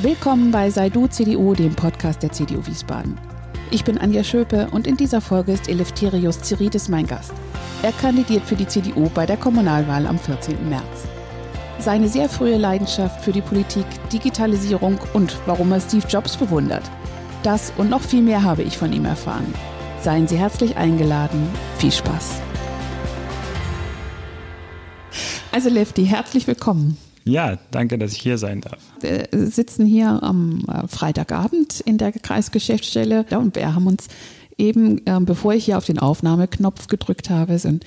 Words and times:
Willkommen 0.00 0.52
bei 0.52 0.70
Sei 0.70 0.90
du 0.90 1.08
CDU, 1.08 1.54
dem 1.54 1.74
Podcast 1.74 2.22
der 2.22 2.30
CDU 2.30 2.64
Wiesbaden. 2.64 3.18
Ich 3.72 3.82
bin 3.82 3.98
Anja 3.98 4.22
Schöpe 4.22 4.68
und 4.70 4.86
in 4.86 4.96
dieser 4.96 5.20
Folge 5.20 5.50
ist 5.50 5.68
Eleftherios 5.68 6.40
Ziridis 6.40 6.88
mein 6.88 7.04
Gast. 7.04 7.32
Er 7.82 7.90
kandidiert 7.90 8.44
für 8.44 8.54
die 8.54 8.68
CDU 8.68 9.10
bei 9.12 9.26
der 9.26 9.36
Kommunalwahl 9.36 10.06
am 10.06 10.16
14. 10.16 10.68
März. 10.68 11.08
Seine 11.80 12.08
sehr 12.08 12.28
frühe 12.28 12.58
Leidenschaft 12.58 13.24
für 13.24 13.32
die 13.32 13.40
Politik, 13.40 13.86
Digitalisierung 14.12 15.00
und 15.14 15.36
warum 15.46 15.72
er 15.72 15.80
Steve 15.80 16.06
Jobs 16.06 16.36
bewundert. 16.36 16.88
Das 17.42 17.72
und 17.76 17.90
noch 17.90 18.02
viel 18.02 18.22
mehr 18.22 18.44
habe 18.44 18.62
ich 18.62 18.78
von 18.78 18.92
ihm 18.92 19.04
erfahren. 19.04 19.52
Seien 20.00 20.28
Sie 20.28 20.38
herzlich 20.38 20.76
eingeladen. 20.76 21.48
Viel 21.78 21.90
Spaß. 21.90 22.40
Also 25.50 25.68
Lefty, 25.70 26.06
herzlich 26.06 26.46
willkommen. 26.46 26.96
Ja, 27.28 27.58
danke, 27.70 27.98
dass 27.98 28.12
ich 28.12 28.20
hier 28.20 28.38
sein 28.38 28.62
darf. 28.62 28.78
Wir 29.00 29.28
sitzen 29.32 29.84
hier 29.84 30.22
am 30.22 30.64
äh, 30.66 30.88
Freitagabend 30.88 31.80
in 31.80 31.98
der 31.98 32.12
Kreisgeschäftsstelle 32.12 33.26
und 33.30 33.54
wir 33.54 33.74
haben 33.74 33.86
uns 33.86 34.08
eben, 34.56 35.02
ähm, 35.04 35.26
bevor 35.26 35.52
ich 35.52 35.66
hier 35.66 35.76
auf 35.76 35.84
den 35.84 35.98
Aufnahmeknopf 35.98 36.88
gedrückt 36.88 37.28
habe, 37.28 37.58
so 37.58 37.68
ein 37.68 37.80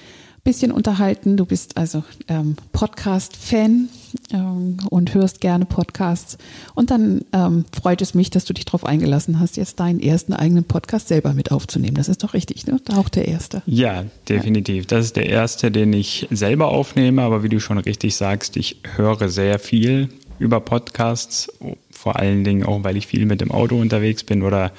bisschen 0.43 0.71
unterhalten. 0.71 1.37
Du 1.37 1.45
bist 1.45 1.77
also 1.77 2.03
ähm, 2.27 2.55
Podcast-Fan 2.73 3.89
ähm, 4.33 4.77
und 4.89 5.13
hörst 5.13 5.39
gerne 5.39 5.65
Podcasts. 5.65 6.37
Und 6.73 6.89
dann 6.89 7.21
ähm, 7.31 7.65
freut 7.71 8.01
es 8.01 8.13
mich, 8.13 8.31
dass 8.31 8.45
du 8.45 8.53
dich 8.53 8.65
darauf 8.65 8.85
eingelassen 8.85 9.39
hast, 9.39 9.57
jetzt 9.57 9.79
deinen 9.79 9.99
ersten 9.99 10.33
eigenen 10.33 10.63
Podcast 10.63 11.07
selber 11.09 11.33
mit 11.33 11.51
aufzunehmen. 11.51 11.95
Das 11.95 12.09
ist 12.09 12.23
doch 12.23 12.33
richtig, 12.33 12.65
ne? 12.65 12.79
Auch 12.95 13.09
der 13.09 13.27
erste. 13.27 13.61
Ja, 13.65 14.05
definitiv. 14.27 14.87
Das 14.87 15.05
ist 15.05 15.15
der 15.15 15.29
erste, 15.29 15.69
den 15.69 15.93
ich 15.93 16.27
selber 16.31 16.69
aufnehme. 16.69 17.21
Aber 17.21 17.43
wie 17.43 17.49
du 17.49 17.59
schon 17.59 17.77
richtig 17.77 18.15
sagst, 18.15 18.57
ich 18.57 18.77
höre 18.95 19.29
sehr 19.29 19.59
viel 19.59 20.09
über 20.39 20.59
Podcasts. 20.59 21.51
Vor 21.91 22.15
allen 22.15 22.43
Dingen 22.43 22.65
auch, 22.65 22.83
weil 22.83 22.97
ich 22.97 23.05
viel 23.05 23.27
mit 23.27 23.41
dem 23.41 23.51
Auto 23.51 23.79
unterwegs 23.79 24.23
bin 24.23 24.41
oder 24.41 24.71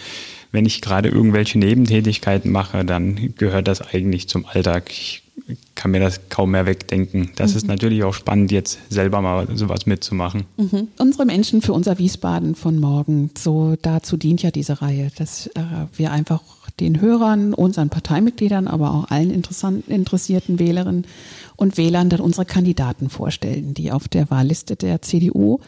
wenn 0.53 0.67
ich 0.67 0.83
gerade 0.83 1.09
irgendwelche 1.09 1.59
Nebentätigkeiten 1.59 2.53
mache, 2.53 2.85
dann 2.85 3.35
gehört 3.37 3.69
das 3.69 3.81
eigentlich 3.81 4.29
zum 4.29 4.47
Alltag. 4.47 4.91
Ich 4.91 5.23
kann 5.75 5.91
mir 5.91 6.01
das 6.01 6.29
kaum 6.29 6.53
mehr 6.53 6.67
wegdenken. 6.67 7.31
Das 7.37 7.53
mhm. 7.53 7.57
ist 7.57 7.67
natürlich 7.67 8.05
auch 8.05 8.15
spannend, 8.15 8.53
jetzt 8.53 8.79
selber 8.91 9.23
mal 9.23 9.49
sowas 9.57 9.87
mitzumachen. 9.87 10.45
Mhm. 10.59 10.89
Unsere 10.99 11.25
Menschen 11.25 11.63
für 11.63 11.73
unser 11.73 11.99
Wiesbaden 11.99 12.55
von 12.55 12.79
morgen, 12.79 13.31
so 13.37 13.77
dazu 13.81 14.17
dient 14.17 14.43
ja 14.43 14.51
diese 14.51 14.83
Reihe, 14.83 15.11
dass 15.17 15.47
äh, 15.49 15.63
wir 15.97 16.13
einfach 16.13 16.43
den 16.81 17.01
Hörern, 17.01 17.55
unseren 17.55 17.89
Parteimitgliedern, 17.89 18.69
aber 18.69 18.93
auch 18.95 19.11
allen 19.11 19.31
interessierten 19.31 20.59
Wählerinnen 20.59 21.07
und 21.57 21.77
Wählern 21.77 22.09
dann 22.09 22.21
unsere 22.21 22.47
Kandidaten 22.47 23.09
vorstellen, 23.11 23.75
die 23.75 23.93
auf 23.93 24.09
der 24.09 24.31
Wahlliste 24.31 24.77
der 24.77 25.03
CDU 25.03 25.61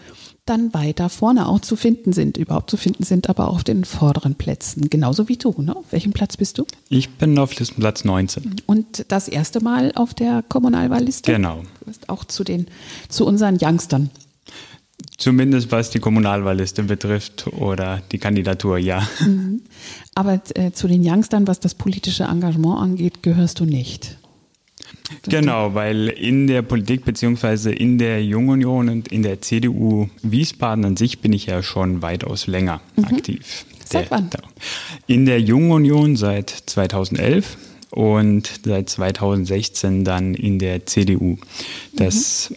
dann 0.47 0.75
weiter 0.75 1.09
vorne 1.09 1.49
auch 1.49 1.61
zu 1.61 1.75
finden 1.75 2.13
sind, 2.13 2.37
überhaupt 2.37 2.71
zu 2.71 2.77
finden 2.77 3.05
sind, 3.05 3.31
aber 3.31 3.49
auch 3.49 3.57
auf 3.57 3.65
den 3.65 3.85
vorderen 3.85 4.35
Plätzen. 4.35 4.91
Genauso 4.91 5.29
wie 5.29 5.37
du. 5.37 5.55
Ne? 5.59 5.75
Auf 5.75 5.91
welchem 5.91 6.13
Platz 6.13 6.37
bist 6.37 6.59
du? 6.59 6.67
Ich 6.91 7.11
bin 7.11 7.39
auf 7.39 7.59
Listenplatz 7.59 8.05
19. 8.05 8.57
Und 8.67 9.07
das 9.09 9.29
erste 9.29 9.63
Mal 9.63 9.93
auf 9.95 10.13
der 10.13 10.45
Kommunalwahlliste? 10.47 11.33
Genau. 11.33 11.63
Du 11.81 11.87
bist 11.87 12.09
auch 12.09 12.25
zu, 12.25 12.45
den, 12.45 12.67
zu 13.09 13.27
unseren 13.27 13.59
Youngstern. 13.61 14.11
Zumindest 15.17 15.73
was 15.73 15.91
die 15.91 15.99
Kommunalwahlliste 15.99 16.83
betrifft 16.83 17.47
oder 17.47 18.03
die 18.13 18.19
Kandidatur, 18.19 18.79
ja. 18.79 19.09
Mhm. 19.21 19.63
Aber 20.15 20.41
äh, 20.55 20.73
zu 20.73 20.89
den 20.89 21.03
Youngstern, 21.09 21.47
was 21.47 21.61
das 21.61 21.75
politische 21.75 22.25
Engagement 22.25 22.81
angeht, 22.81 23.23
gehörst 23.23 23.61
du 23.61 23.65
nicht. 23.65 24.19
Genau, 25.23 25.75
weil 25.75 26.09
in 26.09 26.47
der 26.47 26.63
Politik 26.63 27.05
beziehungsweise 27.05 27.73
in 27.73 27.99
der 27.99 28.25
Jungunion 28.25 28.89
und 28.89 29.09
in 29.09 29.23
der 29.23 29.41
CDU 29.41 30.09
Wiesbaden 30.23 30.85
an 30.85 30.97
sich 30.97 31.21
bin 31.21 31.33
ich 31.33 31.47
ja 31.47 31.63
schon 31.63 32.03
weitaus 32.03 32.47
länger 32.47 32.81
mhm. 32.97 33.05
aktiv. 33.05 33.67
Seit 33.85 34.11
wann? 34.11 34.31
In 35.07 35.27
der 35.27 35.41
Jungunion 35.41 36.17
seit 36.17 36.51
2011 36.51 37.57
und 37.91 38.61
seit 38.65 38.89
2016 38.89 40.05
dann 40.05 40.35
in 40.35 40.59
der 40.59 40.87
CDU. 40.87 41.39
Das 41.95 42.53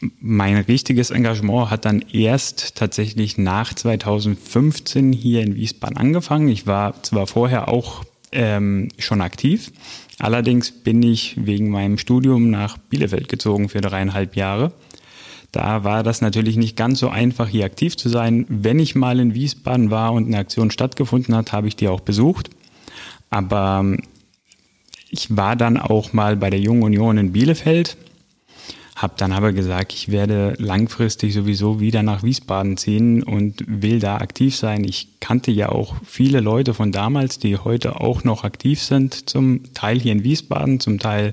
mhm. 0.00 0.12
mein 0.20 0.56
richtiges 0.56 1.10
Engagement 1.10 1.70
hat 1.70 1.84
dann 1.84 2.04
erst 2.12 2.76
tatsächlich 2.76 3.38
nach 3.38 3.72
2015 3.72 5.12
hier 5.12 5.42
in 5.42 5.54
Wiesbaden 5.54 5.96
angefangen. 5.96 6.48
Ich 6.48 6.66
war 6.66 7.00
zwar 7.02 7.26
vorher 7.26 7.68
auch 7.68 8.04
ähm, 8.32 8.88
schon 8.98 9.20
aktiv, 9.20 9.72
Allerdings 10.20 10.70
bin 10.70 11.02
ich 11.02 11.34
wegen 11.38 11.70
meinem 11.70 11.96
Studium 11.96 12.50
nach 12.50 12.76
Bielefeld 12.76 13.28
gezogen 13.28 13.70
für 13.70 13.80
dreieinhalb 13.80 14.36
Jahre. 14.36 14.72
Da 15.50 15.82
war 15.82 16.02
das 16.02 16.20
natürlich 16.20 16.56
nicht 16.58 16.76
ganz 16.76 17.00
so 17.00 17.08
einfach, 17.08 17.48
hier 17.48 17.64
aktiv 17.64 17.96
zu 17.96 18.10
sein. 18.10 18.44
Wenn 18.48 18.78
ich 18.78 18.94
mal 18.94 19.18
in 19.18 19.34
Wiesbaden 19.34 19.90
war 19.90 20.12
und 20.12 20.26
eine 20.26 20.36
Aktion 20.36 20.70
stattgefunden 20.70 21.34
hat, 21.34 21.52
habe 21.52 21.68
ich 21.68 21.76
die 21.76 21.88
auch 21.88 22.00
besucht. 22.00 22.50
Aber 23.30 23.80
ähm, 23.80 24.02
ich 25.08 25.34
war 25.34 25.56
dann 25.56 25.78
auch 25.78 26.12
mal 26.12 26.36
bei 26.36 26.50
der 26.50 26.60
Jungen 26.60 26.82
Union 26.82 27.16
in 27.16 27.32
Bielefeld 27.32 27.96
habe 29.00 29.14
dann 29.16 29.32
aber 29.32 29.54
gesagt, 29.54 29.94
ich 29.94 30.10
werde 30.10 30.54
langfristig 30.58 31.32
sowieso 31.32 31.80
wieder 31.80 32.02
nach 32.02 32.22
Wiesbaden 32.22 32.76
ziehen 32.76 33.22
und 33.22 33.64
will 33.66 33.98
da 33.98 34.16
aktiv 34.16 34.54
sein. 34.54 34.84
Ich 34.84 35.08
kannte 35.20 35.50
ja 35.50 35.70
auch 35.70 35.96
viele 36.04 36.40
Leute 36.40 36.74
von 36.74 36.92
damals, 36.92 37.38
die 37.38 37.56
heute 37.56 37.98
auch 37.98 38.24
noch 38.24 38.44
aktiv 38.44 38.82
sind, 38.82 39.30
zum 39.30 39.72
Teil 39.72 39.98
hier 39.98 40.12
in 40.12 40.22
Wiesbaden, 40.22 40.80
zum 40.80 40.98
Teil 40.98 41.32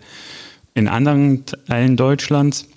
in 0.76 0.88
anderen 0.88 1.44
Teilen 1.46 1.98
Deutschlands 1.98 2.70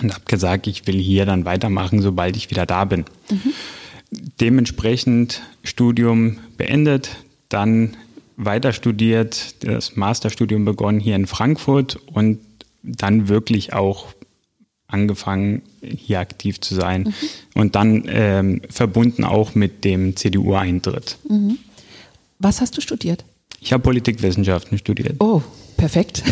und 0.00 0.14
habe 0.14 0.24
gesagt, 0.24 0.66
ich 0.66 0.86
will 0.86 0.98
hier 0.98 1.26
dann 1.26 1.44
weitermachen, 1.44 2.00
sobald 2.00 2.38
ich 2.38 2.50
wieder 2.50 2.64
da 2.64 2.86
bin. 2.86 3.04
Mhm. 3.30 3.52
Dementsprechend 4.40 5.42
Studium 5.62 6.38
beendet, 6.56 7.16
dann 7.50 7.98
weiter 8.38 8.72
studiert, 8.72 9.62
das 9.62 9.94
Masterstudium 9.94 10.64
begonnen 10.64 11.00
hier 11.00 11.16
in 11.16 11.26
Frankfurt 11.26 11.96
und 12.06 12.38
dann 12.86 13.28
wirklich 13.28 13.72
auch 13.72 14.06
angefangen, 14.88 15.62
hier 15.82 16.20
aktiv 16.20 16.60
zu 16.60 16.74
sein 16.74 17.02
mhm. 17.02 17.14
und 17.54 17.74
dann 17.74 18.04
ähm, 18.06 18.62
verbunden 18.70 19.24
auch 19.24 19.54
mit 19.54 19.84
dem 19.84 20.16
CDU-Eintritt. 20.16 21.18
Mhm. 21.28 21.58
Was 22.38 22.60
hast 22.60 22.76
du 22.76 22.80
studiert? 22.80 23.24
Ich 23.60 23.72
habe 23.72 23.82
Politikwissenschaften 23.82 24.78
studiert. 24.78 25.16
Oh, 25.18 25.42
perfekt. 25.76 26.22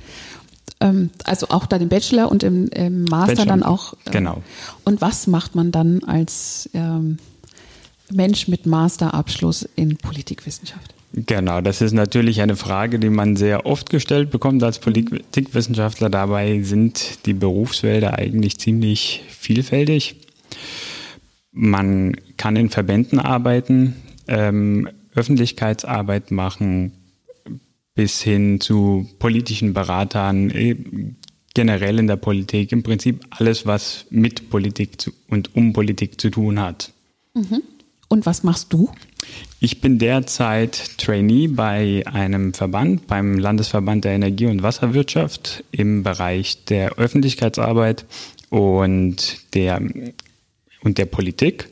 ähm, 0.80 1.10
also 1.24 1.48
auch 1.48 1.66
dann 1.66 1.82
im 1.82 1.88
Bachelor 1.88 2.30
und 2.30 2.42
im, 2.42 2.68
im 2.68 3.04
Master 3.04 3.34
Bachelor, 3.34 3.46
dann 3.46 3.62
auch. 3.62 3.94
Ähm, 4.06 4.12
genau. 4.12 4.42
Und 4.84 5.00
was 5.00 5.26
macht 5.26 5.54
man 5.54 5.72
dann 5.72 6.02
als 6.04 6.70
ähm, 6.72 7.18
Mensch 8.10 8.48
mit 8.48 8.64
Masterabschluss 8.64 9.68
in 9.76 9.96
Politikwissenschaft? 9.96 10.94
Genau, 11.16 11.60
das 11.60 11.80
ist 11.80 11.92
natürlich 11.92 12.40
eine 12.40 12.56
Frage, 12.56 12.98
die 12.98 13.08
man 13.08 13.36
sehr 13.36 13.66
oft 13.66 13.88
gestellt 13.88 14.30
bekommt 14.30 14.64
als 14.64 14.80
Politikwissenschaftler. 14.80 16.10
Dabei 16.10 16.62
sind 16.62 17.24
die 17.26 17.34
Berufsfelder 17.34 18.18
eigentlich 18.18 18.58
ziemlich 18.58 19.22
vielfältig. 19.28 20.16
Man 21.52 22.16
kann 22.36 22.56
in 22.56 22.68
Verbänden 22.68 23.20
arbeiten, 23.20 23.94
ähm, 24.26 24.88
Öffentlichkeitsarbeit 25.14 26.32
machen, 26.32 26.90
bis 27.94 28.20
hin 28.20 28.60
zu 28.60 29.08
politischen 29.20 29.72
Beratern, 29.72 30.50
äh, 30.50 30.74
generell 31.54 32.00
in 32.00 32.08
der 32.08 32.16
Politik, 32.16 32.72
im 32.72 32.82
Prinzip 32.82 33.24
alles, 33.30 33.66
was 33.66 34.06
mit 34.10 34.50
Politik 34.50 35.00
zu, 35.00 35.12
und 35.28 35.54
um 35.54 35.72
Politik 35.72 36.20
zu 36.20 36.30
tun 36.30 36.58
hat. 36.58 36.92
Mhm. 37.34 37.62
Und 38.14 38.26
was 38.26 38.44
machst 38.44 38.72
du? 38.72 38.92
Ich 39.58 39.80
bin 39.80 39.98
derzeit 39.98 40.98
Trainee 40.98 41.48
bei 41.48 42.04
einem 42.06 42.54
Verband, 42.54 43.08
beim 43.08 43.36
Landesverband 43.36 44.04
der 44.04 44.12
Energie- 44.12 44.46
und 44.46 44.62
Wasserwirtschaft 44.62 45.64
im 45.72 46.04
Bereich 46.04 46.64
der 46.66 46.92
Öffentlichkeitsarbeit 46.92 48.06
und 48.50 49.52
der, 49.54 49.82
und 50.82 50.98
der 50.98 51.06
Politik. 51.06 51.70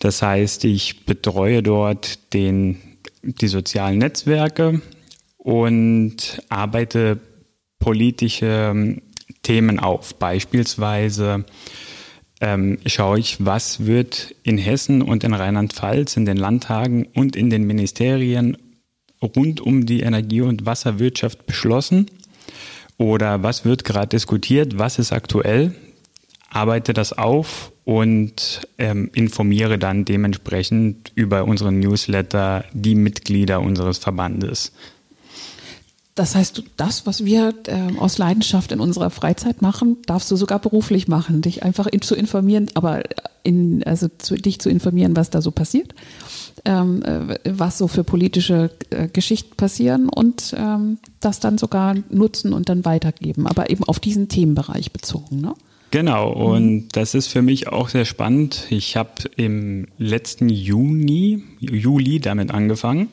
Das 0.00 0.22
heißt, 0.22 0.64
ich 0.64 1.06
betreue 1.06 1.62
dort 1.62 2.32
den, 2.34 2.78
die 3.22 3.46
sozialen 3.46 3.98
Netzwerke 3.98 4.82
und 5.36 6.42
arbeite 6.48 7.20
politische 7.78 8.96
Themen 9.42 9.78
auf, 9.78 10.16
beispielsweise 10.16 11.44
ähm, 12.40 12.78
schaue 12.86 13.18
ich, 13.18 13.44
was 13.44 13.86
wird 13.86 14.34
in 14.42 14.58
Hessen 14.58 15.02
und 15.02 15.24
in 15.24 15.34
Rheinland-Pfalz, 15.34 16.16
in 16.16 16.26
den 16.26 16.36
Landtagen 16.36 17.06
und 17.14 17.36
in 17.36 17.50
den 17.50 17.64
Ministerien 17.64 18.56
rund 19.22 19.60
um 19.60 19.86
die 19.86 20.00
Energie- 20.00 20.42
und 20.42 20.66
Wasserwirtschaft 20.66 21.46
beschlossen. 21.46 22.06
Oder 22.98 23.42
was 23.42 23.64
wird 23.64 23.84
gerade 23.84 24.08
diskutiert, 24.08 24.78
was 24.78 24.98
ist 24.98 25.12
aktuell, 25.12 25.74
arbeite 26.50 26.92
das 26.92 27.12
auf 27.12 27.72
und 27.84 28.66
ähm, 28.78 29.10
informiere 29.14 29.78
dann 29.78 30.04
dementsprechend 30.04 31.12
über 31.14 31.44
unseren 31.44 31.78
Newsletter 31.78 32.64
die 32.72 32.94
Mitglieder 32.94 33.60
unseres 33.60 33.98
Verbandes. 33.98 34.72
Das 36.16 36.34
heißt, 36.34 36.62
das, 36.78 37.04
was 37.04 37.26
wir 37.26 37.54
äh, 37.66 37.98
aus 37.98 38.16
Leidenschaft 38.16 38.72
in 38.72 38.80
unserer 38.80 39.10
Freizeit 39.10 39.60
machen, 39.60 39.98
darfst 40.06 40.30
du 40.30 40.36
sogar 40.36 40.58
beruflich 40.58 41.08
machen, 41.08 41.42
dich 41.42 41.62
einfach 41.62 41.86
in, 41.86 42.00
zu 42.00 42.14
informieren, 42.14 42.70
aber 42.72 43.02
in, 43.42 43.84
also 43.84 44.08
zu, 44.16 44.34
dich 44.34 44.58
zu 44.58 44.70
informieren, 44.70 45.14
was 45.14 45.28
da 45.28 45.42
so 45.42 45.50
passiert, 45.50 45.94
ähm, 46.64 47.02
äh, 47.02 47.38
was 47.44 47.76
so 47.76 47.86
für 47.86 48.02
politische 48.02 48.70
äh, 48.88 49.08
Geschichten 49.08 49.56
passieren 49.56 50.08
und 50.08 50.54
ähm, 50.56 50.96
das 51.20 51.38
dann 51.38 51.58
sogar 51.58 51.94
nutzen 52.08 52.54
und 52.54 52.70
dann 52.70 52.86
weitergeben, 52.86 53.46
aber 53.46 53.68
eben 53.68 53.84
auf 53.84 54.00
diesen 54.00 54.28
Themenbereich 54.28 54.92
bezogen. 54.92 55.42
Ne? 55.42 55.52
Genau, 55.90 56.32
und 56.32 56.88
das 56.92 57.14
ist 57.14 57.26
für 57.26 57.42
mich 57.42 57.68
auch 57.68 57.90
sehr 57.90 58.06
spannend. 58.06 58.66
Ich 58.70 58.96
habe 58.96 59.10
im 59.36 59.86
letzten 59.98 60.48
Juni, 60.48 61.44
Juli 61.60 62.20
damit 62.20 62.52
angefangen 62.52 63.08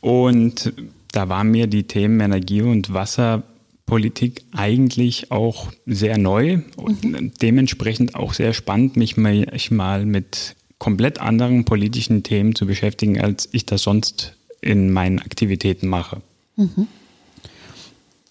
und 0.00 0.72
da 1.14 1.28
waren 1.28 1.50
mir 1.50 1.66
die 1.66 1.84
Themen 1.84 2.20
Energie 2.20 2.62
und 2.62 2.92
Wasserpolitik 2.92 4.44
eigentlich 4.52 5.30
auch 5.30 5.70
sehr 5.86 6.18
neu 6.18 6.60
und 6.76 7.04
mhm. 7.04 7.32
dementsprechend 7.40 8.16
auch 8.16 8.34
sehr 8.34 8.52
spannend, 8.52 8.96
mich 8.96 9.16
mal 9.16 10.06
mit 10.06 10.56
komplett 10.78 11.20
anderen 11.20 11.64
politischen 11.64 12.24
Themen 12.24 12.54
zu 12.54 12.66
beschäftigen, 12.66 13.20
als 13.20 13.48
ich 13.52 13.64
das 13.64 13.82
sonst 13.82 14.34
in 14.60 14.92
meinen 14.92 15.20
Aktivitäten 15.20 15.86
mache. 15.88 16.20
Mhm. 16.56 16.88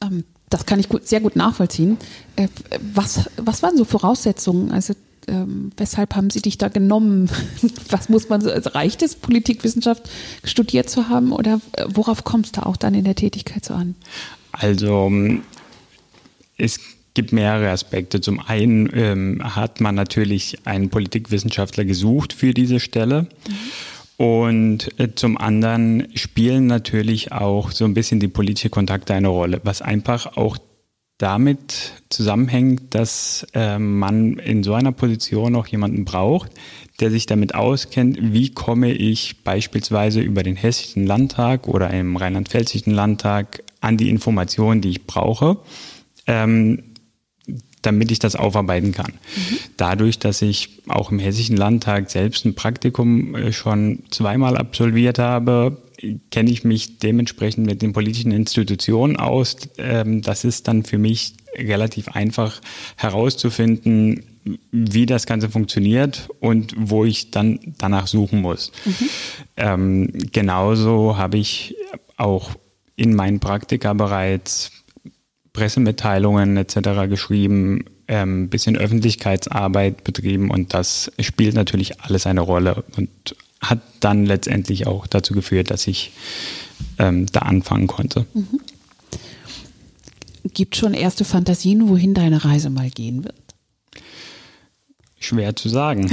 Ähm, 0.01 0.23
das 0.49 0.65
kann 0.65 0.79
ich 0.79 0.89
gut, 0.89 1.07
sehr 1.07 1.21
gut 1.21 1.35
nachvollziehen. 1.35 1.97
Äh, 2.35 2.49
was, 2.93 3.29
was 3.37 3.63
waren 3.63 3.77
so 3.77 3.85
Voraussetzungen? 3.85 4.71
Also 4.71 4.93
ähm, 5.27 5.71
weshalb 5.77 6.15
haben 6.15 6.29
Sie 6.29 6.41
dich 6.41 6.57
da 6.57 6.67
genommen? 6.67 7.29
Was 7.89 8.09
muss 8.09 8.29
man, 8.29 8.45
also 8.45 8.69
reicht 8.71 9.01
es, 9.01 9.15
Politikwissenschaft 9.15 10.09
studiert 10.43 10.89
zu 10.89 11.09
haben 11.09 11.31
oder 11.31 11.61
äh, 11.73 11.85
worauf 11.87 12.23
kommt 12.23 12.47
es 12.47 12.51
da 12.51 12.63
auch 12.63 12.77
dann 12.77 12.93
in 12.93 13.03
der 13.03 13.15
Tätigkeit 13.15 13.63
so 13.65 13.73
an? 13.73 13.95
Also 14.51 15.07
ähm, 15.07 15.43
es 16.57 16.79
gibt 17.13 17.31
mehrere 17.31 17.69
Aspekte. 17.69 18.21
Zum 18.21 18.39
einen 18.39 18.89
ähm, 18.93 19.55
hat 19.55 19.81
man 19.81 19.95
natürlich 19.95 20.65
einen 20.65 20.89
Politikwissenschaftler 20.89 21.85
gesucht 21.85 22.33
für 22.33 22.53
diese 22.53 22.79
Stelle. 22.79 23.23
Mhm. 23.47 23.53
Und 24.25 24.99
äh, 24.99 25.15
zum 25.15 25.37
anderen 25.37 26.07
spielen 26.15 26.67
natürlich 26.67 27.31
auch 27.31 27.71
so 27.71 27.85
ein 27.85 27.93
bisschen 27.93 28.19
die 28.19 28.27
politische 28.27 28.69
Kontakte 28.69 29.13
eine 29.13 29.27
Rolle, 29.27 29.59
was 29.63 29.81
einfach 29.81 30.37
auch 30.37 30.57
damit 31.23 32.03
zusammenhängt, 32.09 32.93
dass 32.93 33.47
äh, 33.53 33.79
man 33.79 34.37
in 34.39 34.61
so 34.61 34.73
einer 34.73 34.91
Position 34.91 35.55
auch 35.55 35.67
jemanden 35.67 36.03
braucht, 36.03 36.51
der 36.99 37.11
sich 37.11 37.25
damit 37.25 37.55
auskennt, 37.55 38.17
wie 38.21 38.49
komme 38.49 38.91
ich 38.91 39.41
beispielsweise 39.45 40.19
über 40.19 40.43
den 40.43 40.57
Hessischen 40.57 41.07
Landtag 41.07 41.69
oder 41.69 41.89
im 41.91 42.17
Rheinland-Pfälzischen 42.17 42.91
Landtag 42.91 43.63
an 43.79 43.95
die 43.95 44.09
Informationen, 44.09 44.81
die 44.81 44.89
ich 44.89 45.07
brauche. 45.07 45.57
Ähm, 46.27 46.83
damit 47.81 48.11
ich 48.11 48.19
das 48.19 48.37
aufarbeiten 48.37 48.93
kann. 48.93 49.11
Mhm. 49.11 49.57
Dadurch, 49.75 50.17
dass 50.17 50.41
ich 50.41 50.81
auch 50.87 51.11
im 51.11 51.19
Hessischen 51.19 51.57
Landtag 51.57 52.09
selbst 52.09 52.45
ein 52.45 52.55
Praktikum 52.55 53.35
äh, 53.35 53.51
schon 53.51 54.03
zweimal 54.09 54.55
absolviert 54.55 55.19
habe, 55.19 55.77
kenne 56.31 56.51
ich 56.51 56.63
mich 56.63 56.99
dementsprechend 56.99 57.65
mit 57.65 57.81
den 57.81 57.93
politischen 57.93 58.31
Institutionen 58.31 59.17
aus. 59.17 59.57
Ähm, 59.77 60.21
das 60.21 60.43
ist 60.43 60.67
dann 60.67 60.83
für 60.83 60.97
mich 60.97 61.35
relativ 61.55 62.09
einfach 62.09 62.61
herauszufinden, 62.95 64.23
wie 64.71 65.05
das 65.05 65.25
Ganze 65.25 65.49
funktioniert 65.49 66.27
und 66.39 66.73
wo 66.77 67.05
ich 67.05 67.31
dann 67.31 67.59
danach 67.77 68.07
suchen 68.07 68.41
muss. 68.41 68.71
Mhm. 68.85 69.09
Ähm, 69.55 70.13
genauso 70.31 71.17
habe 71.17 71.37
ich 71.37 71.75
auch 72.17 72.51
in 72.95 73.15
meinen 73.15 73.39
Praktika 73.39 73.93
bereits 73.93 74.71
Pressemitteilungen 75.53 76.57
etc. 76.57 77.07
geschrieben, 77.07 77.85
ähm, 78.07 78.49
bisschen 78.49 78.75
Öffentlichkeitsarbeit 78.75 80.03
betrieben 80.03 80.51
und 80.51 80.73
das 80.73 81.11
spielt 81.19 81.55
natürlich 81.55 82.01
alles 82.01 82.27
eine 82.27 82.41
Rolle 82.41 82.83
und 82.97 83.09
hat 83.63 83.81
dann 83.99 84.25
letztendlich 84.25 84.87
auch 84.87 85.07
dazu 85.07 85.33
geführt, 85.33 85.71
dass 85.71 85.87
ich 85.87 86.11
ähm, 86.99 87.25
da 87.31 87.39
anfangen 87.39 87.87
konnte. 87.87 88.25
Mhm. 88.33 88.59
Gibt 90.53 90.75
schon 90.75 90.93
erste 90.93 91.25
Fantasien, 91.25 91.87
wohin 91.87 92.13
deine 92.13 92.43
Reise 92.43 92.69
mal 92.69 92.89
gehen 92.89 93.23
wird? 93.23 93.35
Schwer 95.19 95.55
zu 95.55 95.69
sagen. 95.69 96.11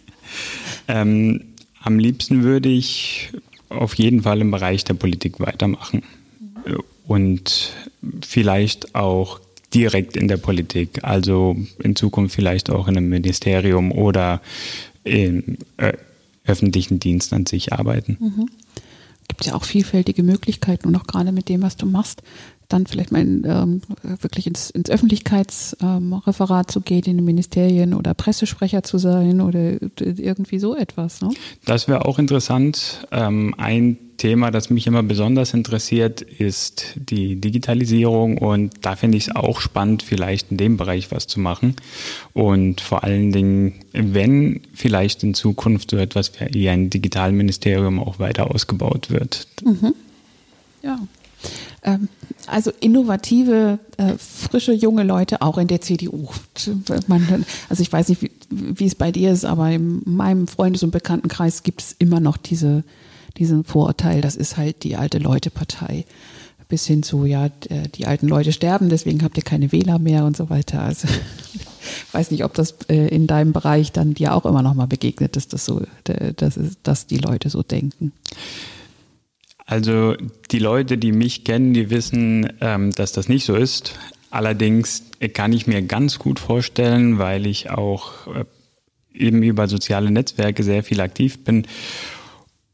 ähm, 0.88 1.44
am 1.82 1.98
liebsten 1.98 2.44
würde 2.44 2.68
ich 2.68 3.30
auf 3.68 3.94
jeden 3.94 4.22
Fall 4.22 4.40
im 4.40 4.52
Bereich 4.52 4.84
der 4.84 4.94
Politik 4.94 5.40
weitermachen. 5.40 6.04
Mhm 6.38 6.82
und 7.06 7.74
vielleicht 8.22 8.94
auch 8.94 9.40
direkt 9.74 10.16
in 10.16 10.28
der 10.28 10.36
Politik, 10.36 11.02
also 11.02 11.56
in 11.82 11.96
Zukunft 11.96 12.34
vielleicht 12.34 12.70
auch 12.70 12.88
in 12.88 12.96
einem 12.96 13.08
Ministerium 13.08 13.92
oder 13.92 14.40
im 15.04 15.56
äh, 15.78 15.94
öffentlichen 16.44 16.98
Dienst 16.98 17.32
an 17.32 17.46
sich 17.46 17.72
arbeiten. 17.72 18.16
Mhm. 18.20 18.50
Gibt 19.28 19.46
ja 19.46 19.54
auch 19.54 19.64
vielfältige 19.64 20.22
Möglichkeiten 20.22 20.88
und 20.88 20.96
auch 20.96 21.06
gerade 21.06 21.32
mit 21.32 21.48
dem, 21.48 21.62
was 21.62 21.76
du 21.76 21.86
machst, 21.86 22.22
dann 22.72 22.86
vielleicht 22.86 23.12
mal 23.12 23.22
in, 23.22 23.44
ähm, 23.44 23.82
wirklich 24.20 24.46
ins, 24.46 24.70
ins 24.70 24.90
Öffentlichkeitsreferat 24.90 26.66
ähm, 26.66 26.72
zu 26.72 26.80
gehen, 26.80 27.04
in 27.04 27.16
den 27.18 27.24
Ministerien 27.24 27.94
oder 27.94 28.14
Pressesprecher 28.14 28.82
zu 28.82 28.98
sein 28.98 29.40
oder 29.40 29.76
irgendwie 29.98 30.58
so 30.58 30.74
etwas. 30.74 31.20
Ne? 31.20 31.30
Das 31.64 31.88
wäre 31.88 32.06
auch 32.06 32.18
interessant. 32.18 33.06
Ähm, 33.10 33.54
ein 33.58 33.98
Thema, 34.16 34.50
das 34.50 34.70
mich 34.70 34.86
immer 34.86 35.02
besonders 35.02 35.52
interessiert, 35.52 36.20
ist 36.22 36.94
die 36.94 37.40
Digitalisierung 37.40 38.38
und 38.38 38.72
da 38.82 38.94
finde 38.94 39.18
ich 39.18 39.28
es 39.28 39.34
auch 39.34 39.60
spannend, 39.60 40.02
vielleicht 40.02 40.52
in 40.52 40.58
dem 40.58 40.76
Bereich 40.76 41.10
was 41.10 41.26
zu 41.26 41.40
machen. 41.40 41.74
Und 42.32 42.80
vor 42.80 43.02
allen 43.02 43.32
Dingen, 43.32 43.80
wenn 43.92 44.60
vielleicht 44.74 45.24
in 45.24 45.34
Zukunft 45.34 45.90
so 45.90 45.96
etwas 45.96 46.32
wie 46.52 46.68
ein 46.68 46.88
Digitalministerium 46.88 47.98
auch 47.98 48.18
weiter 48.18 48.50
ausgebaut 48.54 49.10
wird. 49.10 49.46
Mhm. 49.64 49.94
Ja, 50.82 50.98
also 52.46 52.70
innovative, 52.80 53.78
äh, 53.96 54.14
frische, 54.16 54.72
junge 54.72 55.02
Leute 55.02 55.42
auch 55.42 55.58
in 55.58 55.66
der 55.66 55.80
CDU. 55.80 56.28
Also 57.68 57.82
ich 57.82 57.92
weiß 57.92 58.08
nicht, 58.08 58.22
wie, 58.22 58.30
wie, 58.50 58.86
es 58.86 58.94
bei 58.94 59.10
dir 59.10 59.32
ist, 59.32 59.44
aber 59.44 59.70
in 59.70 60.02
meinem 60.04 60.46
Freundes- 60.46 60.82
und 60.84 60.92
Bekanntenkreis 60.92 61.64
gibt 61.64 61.82
es 61.82 61.96
immer 61.98 62.20
noch 62.20 62.36
diese, 62.36 62.84
diesen 63.36 63.64
Vorurteil, 63.64 64.20
das 64.20 64.36
ist 64.36 64.56
halt 64.56 64.84
die 64.84 64.96
alte 64.96 65.18
Leute-Partei. 65.18 66.04
Bis 66.68 66.86
hin 66.86 67.02
zu, 67.02 67.26
ja, 67.26 67.50
die 67.94 68.06
alten 68.06 68.28
Leute 68.28 68.50
sterben, 68.52 68.88
deswegen 68.88 69.22
habt 69.22 69.36
ihr 69.36 69.42
keine 69.42 69.72
Wähler 69.72 69.98
mehr 69.98 70.24
und 70.24 70.36
so 70.36 70.48
weiter. 70.48 70.80
Also 70.80 71.06
weiß 72.12 72.30
nicht, 72.30 72.44
ob 72.44 72.54
das 72.54 72.76
äh, 72.88 73.08
in 73.08 73.26
deinem 73.26 73.52
Bereich 73.52 73.92
dann 73.92 74.14
dir 74.14 74.34
auch 74.34 74.46
immer 74.46 74.62
noch 74.62 74.72
mal 74.72 74.86
begegnet 74.86 75.36
ist, 75.36 75.52
dass, 75.52 75.66
so, 75.66 75.82
dass, 76.36 76.58
dass 76.82 77.06
die 77.06 77.18
Leute 77.18 77.50
so 77.50 77.62
denken. 77.62 78.12
Also 79.72 80.16
die 80.50 80.58
Leute, 80.58 80.98
die 80.98 81.12
mich 81.12 81.44
kennen, 81.44 81.72
die 81.72 81.88
wissen, 81.88 82.46
ähm, 82.60 82.90
dass 82.90 83.12
das 83.12 83.30
nicht 83.30 83.46
so 83.46 83.54
ist. 83.54 83.98
Allerdings 84.28 85.04
kann 85.32 85.54
ich 85.54 85.66
mir 85.66 85.80
ganz 85.80 86.18
gut 86.18 86.38
vorstellen, 86.40 87.18
weil 87.18 87.46
ich 87.46 87.70
auch 87.70 88.26
äh, 88.26 88.44
eben 89.14 89.42
über 89.42 89.68
soziale 89.68 90.10
Netzwerke 90.10 90.62
sehr 90.62 90.82
viel 90.82 91.00
aktiv 91.00 91.42
bin. 91.44 91.66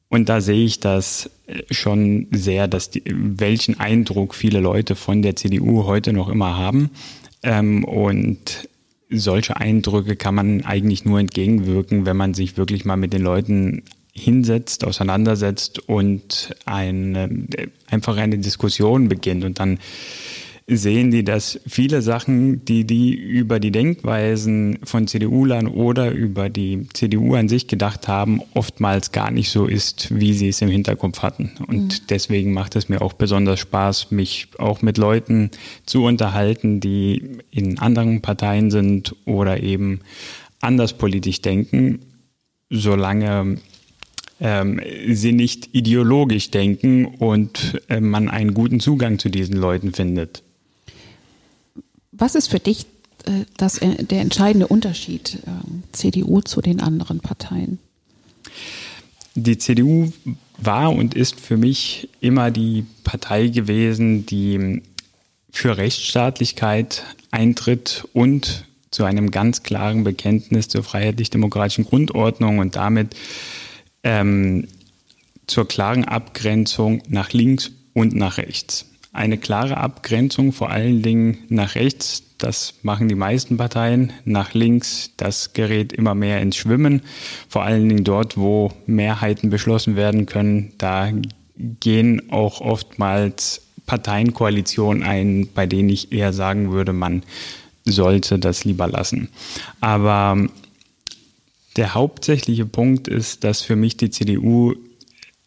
Und 0.08 0.28
da 0.28 0.40
sehe 0.40 0.64
ich 0.64 0.80
das 0.80 1.30
äh, 1.46 1.72
schon 1.72 2.26
sehr, 2.32 2.66
dass 2.66 2.90
die, 2.90 3.04
welchen 3.06 3.78
Eindruck 3.78 4.34
viele 4.34 4.58
Leute 4.58 4.96
von 4.96 5.22
der 5.22 5.36
CDU 5.36 5.84
heute 5.84 6.12
noch 6.12 6.28
immer 6.28 6.58
haben. 6.58 6.90
Ähm, 7.44 7.84
und 7.84 8.68
solche 9.08 9.56
Eindrücke 9.56 10.16
kann 10.16 10.34
man 10.34 10.64
eigentlich 10.64 11.04
nur 11.04 11.20
entgegenwirken, 11.20 12.06
wenn 12.06 12.16
man 12.16 12.34
sich 12.34 12.56
wirklich 12.56 12.84
mal 12.84 12.96
mit 12.96 13.12
den 13.12 13.22
Leuten 13.22 13.84
hinsetzt, 14.18 14.84
auseinandersetzt 14.84 15.78
und 15.88 16.54
eine, 16.64 17.46
einfach 17.86 18.16
eine 18.16 18.38
Diskussion 18.38 19.08
beginnt. 19.08 19.44
Und 19.44 19.58
dann 19.58 19.78
sehen 20.70 21.10
die, 21.10 21.24
dass 21.24 21.58
viele 21.66 22.02
Sachen, 22.02 22.64
die 22.66 22.84
die 22.84 23.14
über 23.14 23.58
die 23.58 23.70
Denkweisen 23.70 24.78
von 24.84 25.08
CDU-Lern 25.08 25.66
oder 25.66 26.10
über 26.10 26.50
die 26.50 26.86
CDU 26.92 27.34
an 27.34 27.48
sich 27.48 27.68
gedacht 27.68 28.06
haben, 28.06 28.42
oftmals 28.52 29.10
gar 29.10 29.30
nicht 29.30 29.50
so 29.50 29.64
ist, 29.64 30.14
wie 30.14 30.34
sie 30.34 30.48
es 30.48 30.60
im 30.60 30.68
Hinterkopf 30.68 31.22
hatten. 31.22 31.52
Und 31.66 32.02
mhm. 32.02 32.06
deswegen 32.10 32.52
macht 32.52 32.76
es 32.76 32.90
mir 32.90 33.00
auch 33.00 33.14
besonders 33.14 33.60
Spaß, 33.60 34.10
mich 34.10 34.48
auch 34.58 34.82
mit 34.82 34.98
Leuten 34.98 35.50
zu 35.86 36.04
unterhalten, 36.04 36.80
die 36.80 37.38
in 37.50 37.78
anderen 37.78 38.20
Parteien 38.20 38.70
sind 38.70 39.16
oder 39.24 39.62
eben 39.62 40.00
anders 40.60 40.92
politisch 40.92 41.40
denken, 41.40 42.00
solange 42.68 43.56
ähm, 44.40 44.80
sie 45.08 45.32
nicht 45.32 45.70
ideologisch 45.72 46.50
denken 46.50 47.06
und 47.06 47.80
äh, 47.88 48.00
man 48.00 48.28
einen 48.28 48.54
guten 48.54 48.80
Zugang 48.80 49.18
zu 49.18 49.28
diesen 49.28 49.56
Leuten 49.56 49.92
findet. 49.92 50.42
Was 52.12 52.34
ist 52.34 52.48
für 52.48 52.60
dich 52.60 52.86
äh, 53.26 53.44
das, 53.56 53.78
äh, 53.78 54.04
der 54.04 54.20
entscheidende 54.20 54.68
Unterschied 54.68 55.38
äh, 55.46 55.50
CDU 55.92 56.40
zu 56.40 56.60
den 56.60 56.80
anderen 56.80 57.20
Parteien? 57.20 57.78
Die 59.34 59.58
CDU 59.58 60.12
war 60.56 60.92
und 60.92 61.14
ist 61.14 61.38
für 61.38 61.56
mich 61.56 62.08
immer 62.20 62.50
die 62.50 62.84
Partei 63.04 63.48
gewesen, 63.48 64.26
die 64.26 64.82
für 65.50 65.76
Rechtsstaatlichkeit 65.76 67.04
eintritt 67.30 68.06
und 68.12 68.64
zu 68.90 69.04
einem 69.04 69.30
ganz 69.30 69.62
klaren 69.62 70.02
Bekenntnis 70.02 70.68
zur 70.68 70.82
freiheitlich-demokratischen 70.82 71.84
Grundordnung 71.84 72.58
und 72.58 72.76
damit 72.76 73.14
ähm, 74.08 74.66
zur 75.46 75.68
klaren 75.68 76.04
Abgrenzung 76.04 77.02
nach 77.08 77.32
links 77.32 77.70
und 77.92 78.14
nach 78.14 78.38
rechts. 78.38 78.86
Eine 79.12 79.36
klare 79.36 79.76
Abgrenzung 79.76 80.52
vor 80.52 80.70
allen 80.70 81.02
Dingen 81.02 81.38
nach 81.48 81.74
rechts, 81.74 82.22
das 82.38 82.74
machen 82.82 83.08
die 83.08 83.14
meisten 83.14 83.56
Parteien, 83.58 84.12
nach 84.24 84.54
links, 84.54 85.10
das 85.16 85.52
gerät 85.52 85.92
immer 85.92 86.14
mehr 86.14 86.40
ins 86.40 86.56
Schwimmen, 86.56 87.02
vor 87.48 87.64
allen 87.64 87.88
Dingen 87.88 88.04
dort, 88.04 88.38
wo 88.38 88.72
Mehrheiten 88.86 89.50
beschlossen 89.50 89.96
werden 89.96 90.24
können, 90.26 90.72
da 90.78 91.10
gehen 91.80 92.30
auch 92.30 92.60
oftmals 92.60 93.62
Parteienkoalitionen 93.86 95.02
ein, 95.02 95.48
bei 95.54 95.66
denen 95.66 95.88
ich 95.88 96.12
eher 96.12 96.32
sagen 96.32 96.70
würde, 96.70 96.92
man 96.92 97.24
sollte 97.84 98.38
das 98.38 98.64
lieber 98.64 98.86
lassen. 98.86 99.28
Aber 99.80 100.48
der 101.78 101.94
hauptsächliche 101.94 102.66
Punkt 102.66 103.06
ist, 103.08 103.44
dass 103.44 103.62
für 103.62 103.76
mich 103.76 103.96
die 103.96 104.10
CDU 104.10 104.74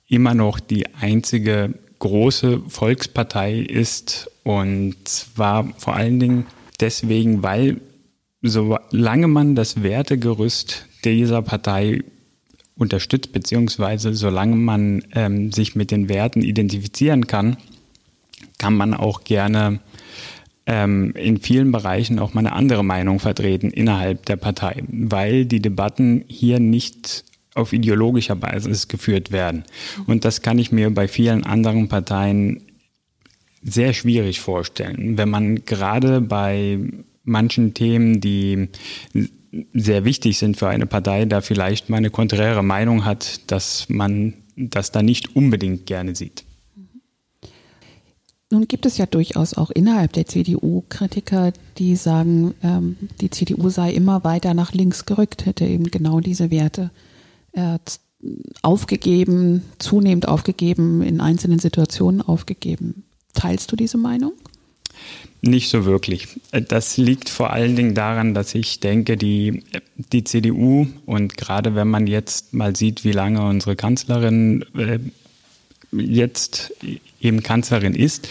immer 0.07 0.33
noch 0.33 0.59
die 0.59 0.87
einzige 0.95 1.73
große 1.99 2.61
Volkspartei 2.67 3.59
ist. 3.59 4.31
Und 4.43 4.95
zwar 5.03 5.73
vor 5.77 5.95
allen 5.95 6.19
Dingen 6.19 6.45
deswegen, 6.79 7.43
weil 7.43 7.81
solange 8.41 9.27
man 9.27 9.55
das 9.55 9.83
Wertegerüst 9.83 10.87
dieser 11.03 11.41
Partei 11.41 12.01
unterstützt, 12.75 13.33
beziehungsweise 13.33 14.13
solange 14.13 14.55
man 14.55 15.03
ähm, 15.13 15.51
sich 15.51 15.75
mit 15.75 15.91
den 15.91 16.07
Werten 16.07 16.41
identifizieren 16.41 17.27
kann, 17.27 17.57
kann 18.57 18.75
man 18.75 18.93
auch 18.93 19.25
gerne 19.25 19.81
ähm, 20.71 21.11
in 21.15 21.41
vielen 21.41 21.73
Bereichen 21.73 22.17
auch 22.17 22.33
mal 22.33 22.39
eine 22.39 22.53
andere 22.53 22.83
Meinung 22.83 23.19
vertreten 23.19 23.71
innerhalb 23.71 24.25
der 24.25 24.37
Partei, 24.37 24.83
weil 24.87 25.45
die 25.45 25.61
Debatten 25.61 26.23
hier 26.27 26.61
nicht 26.61 27.25
auf 27.55 27.73
ideologischer 27.73 28.37
Basis 28.37 28.87
geführt 28.87 29.33
werden. 29.33 29.65
Und 30.07 30.23
das 30.23 30.41
kann 30.41 30.57
ich 30.59 30.71
mir 30.71 30.89
bei 30.89 31.09
vielen 31.09 31.43
anderen 31.43 31.89
Parteien 31.89 32.61
sehr 33.61 33.91
schwierig 33.91 34.39
vorstellen. 34.39 35.17
Wenn 35.17 35.29
man 35.29 35.65
gerade 35.65 36.21
bei 36.21 36.79
manchen 37.25 37.73
Themen, 37.73 38.21
die 38.21 38.69
sehr 39.73 40.05
wichtig 40.05 40.37
sind 40.37 40.55
für 40.55 40.69
eine 40.69 40.85
Partei, 40.85 41.25
da 41.25 41.41
vielleicht 41.41 41.89
mal 41.89 41.97
eine 41.97 42.11
konträre 42.11 42.63
Meinung 42.63 43.03
hat, 43.03 43.51
dass 43.51 43.89
man 43.89 44.35
das 44.55 44.93
da 44.93 45.03
nicht 45.03 45.35
unbedingt 45.35 45.85
gerne 45.85 46.15
sieht. 46.15 46.45
Nun 48.51 48.67
gibt 48.67 48.85
es 48.85 48.97
ja 48.97 49.05
durchaus 49.05 49.53
auch 49.53 49.71
innerhalb 49.71 50.11
der 50.13 50.25
CDU 50.25 50.83
Kritiker, 50.89 51.53
die 51.77 51.95
sagen, 51.95 52.53
ähm, 52.61 52.97
die 53.21 53.29
CDU 53.29 53.69
sei 53.69 53.93
immer 53.93 54.25
weiter 54.25 54.53
nach 54.53 54.73
links 54.73 55.05
gerückt, 55.05 55.45
hätte 55.45 55.65
eben 55.65 55.85
genau 55.85 56.19
diese 56.19 56.51
Werte 56.51 56.91
äh, 57.53 57.79
aufgegeben, 58.61 59.63
zunehmend 59.79 60.27
aufgegeben, 60.27 61.01
in 61.01 61.21
einzelnen 61.21 61.59
Situationen 61.59 62.21
aufgegeben. 62.21 63.03
Teilst 63.33 63.71
du 63.71 63.77
diese 63.77 63.97
Meinung? 63.97 64.33
Nicht 65.41 65.69
so 65.69 65.85
wirklich. 65.85 66.27
Das 66.51 66.97
liegt 66.97 67.29
vor 67.29 67.51
allen 67.51 67.75
Dingen 67.75 67.95
daran, 67.95 68.33
dass 68.33 68.53
ich 68.53 68.79
denke, 68.79 69.17
die, 69.17 69.63
die 70.11 70.23
CDU 70.23 70.87
und 71.05 71.37
gerade 71.37 71.73
wenn 71.73 71.87
man 71.87 72.05
jetzt 72.05 72.53
mal 72.53 72.75
sieht, 72.75 73.03
wie 73.03 73.11
lange 73.11 73.41
unsere 73.43 73.75
Kanzlerin 73.75 74.65
äh, 74.77 74.99
jetzt 75.91 76.73
eben 77.19 77.43
Kanzlerin 77.43 77.93
ist, 77.93 78.27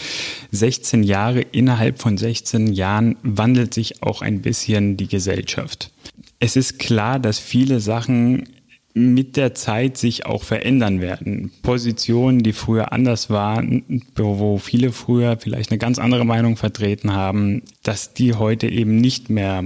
16 0.51 1.03
Jahre, 1.03 1.41
innerhalb 1.41 2.01
von 2.01 2.17
16 2.17 2.73
Jahren 2.73 3.15
wandelt 3.23 3.73
sich 3.73 4.03
auch 4.03 4.21
ein 4.21 4.41
bisschen 4.41 4.97
die 4.97 5.07
Gesellschaft. 5.07 5.91
Es 6.39 6.55
ist 6.55 6.79
klar, 6.79 7.19
dass 7.19 7.39
viele 7.39 7.79
Sachen 7.79 8.47
mit 8.93 9.37
der 9.37 9.53
Zeit 9.55 9.97
sich 9.97 10.25
auch 10.25 10.43
verändern 10.43 10.99
werden. 10.99 11.51
Positionen, 11.61 12.39
die 12.39 12.51
früher 12.51 12.91
anders 12.91 13.29
waren, 13.29 14.03
wo 14.15 14.57
viele 14.57 14.91
früher 14.91 15.37
vielleicht 15.37 15.71
eine 15.71 15.77
ganz 15.77 15.97
andere 15.97 16.25
Meinung 16.25 16.57
vertreten 16.57 17.13
haben, 17.13 17.61
dass 17.83 18.13
die 18.13 18.33
heute 18.33 18.67
eben 18.67 18.97
nicht 18.97 19.29
mehr 19.29 19.63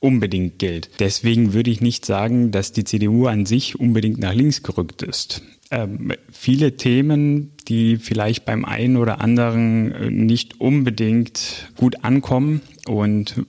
unbedingt 0.00 0.58
gilt. 0.58 0.90
Deswegen 0.98 1.54
würde 1.54 1.70
ich 1.70 1.80
nicht 1.80 2.04
sagen, 2.04 2.50
dass 2.50 2.72
die 2.72 2.84
CDU 2.84 3.26
an 3.26 3.46
sich 3.46 3.78
unbedingt 3.78 4.18
nach 4.18 4.34
links 4.34 4.62
gerückt 4.62 5.02
ist. 5.02 5.42
Ähm, 5.72 6.12
viele 6.30 6.76
Themen, 6.76 7.52
die 7.66 7.96
vielleicht 7.96 8.44
beim 8.44 8.66
einen 8.66 8.98
oder 8.98 9.22
anderen 9.22 9.90
äh, 9.92 10.10
nicht 10.10 10.60
unbedingt 10.60 11.72
gut 11.78 12.04
ankommen 12.04 12.60
und 12.86 13.46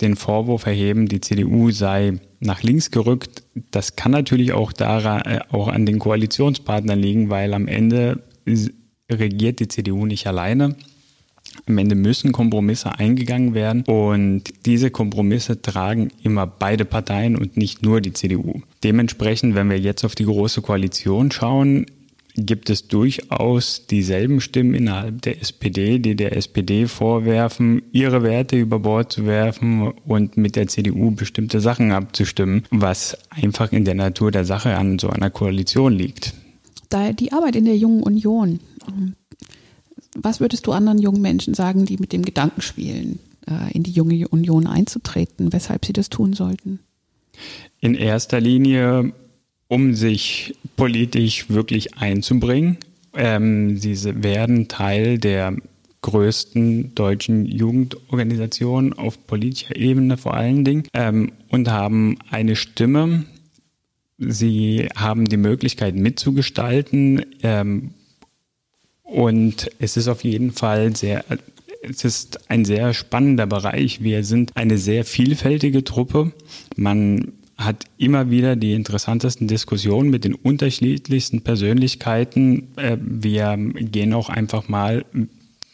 den 0.00 0.14
Vorwurf 0.14 0.64
erheben, 0.64 1.08
die 1.08 1.20
CDU 1.20 1.72
sei 1.72 2.20
nach 2.38 2.62
links 2.62 2.92
gerückt. 2.92 3.42
Das 3.72 3.96
kann 3.96 4.12
natürlich 4.12 4.52
auch 4.52 4.72
daran, 4.72 5.22
äh, 5.22 5.40
auch 5.50 5.66
an 5.66 5.86
den 5.86 5.98
Koalitionspartnern 5.98 7.00
liegen, 7.00 7.30
weil 7.30 7.52
am 7.52 7.66
Ende 7.66 8.22
regiert 9.10 9.58
die 9.58 9.66
CDU 9.66 10.06
nicht 10.06 10.28
alleine. 10.28 10.76
Am 11.68 11.78
Ende 11.78 11.96
müssen 11.96 12.30
Kompromisse 12.30 12.96
eingegangen 12.98 13.52
werden 13.52 13.82
und 13.82 14.44
diese 14.66 14.90
Kompromisse 14.90 15.60
tragen 15.60 16.10
immer 16.22 16.46
beide 16.46 16.84
Parteien 16.84 17.36
und 17.36 17.56
nicht 17.56 17.82
nur 17.82 18.00
die 18.00 18.12
CDU. 18.12 18.62
Dementsprechend, 18.84 19.56
wenn 19.56 19.68
wir 19.68 19.78
jetzt 19.78 20.04
auf 20.04 20.14
die 20.14 20.26
große 20.26 20.62
Koalition 20.62 21.32
schauen, 21.32 21.86
gibt 22.36 22.70
es 22.70 22.86
durchaus 22.86 23.86
dieselben 23.86 24.40
Stimmen 24.40 24.74
innerhalb 24.74 25.22
der 25.22 25.40
SPD, 25.40 25.98
die 25.98 26.14
der 26.14 26.36
SPD 26.36 26.86
vorwerfen, 26.86 27.82
ihre 27.92 28.22
Werte 28.22 28.56
über 28.56 28.78
Bord 28.78 29.12
zu 29.12 29.26
werfen 29.26 29.88
und 30.06 30.36
mit 30.36 30.54
der 30.54 30.68
CDU 30.68 31.10
bestimmte 31.10 31.60
Sachen 31.60 31.92
abzustimmen, 31.92 32.64
was 32.70 33.16
einfach 33.30 33.72
in 33.72 33.84
der 33.84 33.94
Natur 33.94 34.30
der 34.30 34.44
Sache 34.44 34.76
an 34.76 34.98
so 34.98 35.08
einer 35.08 35.30
Koalition 35.30 35.92
liegt. 35.92 36.34
Da 36.90 37.12
die 37.12 37.32
Arbeit 37.32 37.56
in 37.56 37.64
der 37.64 37.76
Jungen 37.76 38.02
Union, 38.02 38.60
was 40.18 40.40
würdest 40.40 40.66
du 40.66 40.72
anderen 40.72 40.98
jungen 40.98 41.22
Menschen 41.22 41.54
sagen, 41.54 41.84
die 41.84 41.96
mit 41.98 42.12
dem 42.12 42.24
Gedanken 42.24 42.62
spielen, 42.62 43.18
äh, 43.46 43.72
in 43.72 43.82
die 43.82 43.92
Junge 43.92 44.28
Union 44.28 44.66
einzutreten, 44.66 45.52
weshalb 45.52 45.84
sie 45.84 45.92
das 45.92 46.10
tun 46.10 46.32
sollten? 46.32 46.80
In 47.80 47.94
erster 47.94 48.40
Linie 48.40 49.12
um 49.68 49.94
sich 49.94 50.54
politisch 50.76 51.50
wirklich 51.50 51.96
einzubringen. 51.96 52.78
Ähm, 53.14 53.76
sie 53.78 53.96
werden 54.22 54.68
Teil 54.68 55.18
der 55.18 55.56
größten 56.02 56.94
deutschen 56.94 57.46
Jugendorganisation 57.46 58.92
auf 58.92 59.26
politischer 59.26 59.74
Ebene 59.74 60.16
vor 60.16 60.34
allen 60.34 60.64
Dingen 60.64 60.84
ähm, 60.94 61.32
und 61.48 61.68
haben 61.68 62.18
eine 62.30 62.54
Stimme. 62.54 63.24
Sie 64.18 64.88
haben 64.94 65.24
die 65.24 65.36
Möglichkeit 65.36 65.96
mitzugestalten 65.96 67.26
ähm, 67.42 67.90
und 69.06 69.70
es 69.78 69.96
ist 69.96 70.08
auf 70.08 70.24
jeden 70.24 70.52
Fall 70.52 70.94
sehr 70.94 71.24
es 71.88 72.04
ist 72.04 72.50
ein 72.50 72.64
sehr 72.64 72.94
spannender 72.94 73.46
Bereich. 73.46 74.02
Wir 74.02 74.24
sind 74.24 74.56
eine 74.56 74.78
sehr 74.78 75.04
vielfältige 75.04 75.84
Truppe. 75.84 76.32
Man 76.76 77.32
hat 77.56 77.84
immer 77.96 78.30
wieder 78.30 78.56
die 78.56 78.74
interessantesten 78.74 79.48
Diskussionen 79.48 80.10
mit 80.10 80.24
den 80.24 80.34
unterschiedlichsten 80.34 81.42
Persönlichkeiten. 81.42 82.68
Äh, 82.76 82.98
wir 83.00 83.56
gehen 83.56 84.12
auch 84.12 84.28
einfach 84.28 84.68
mal 84.68 85.04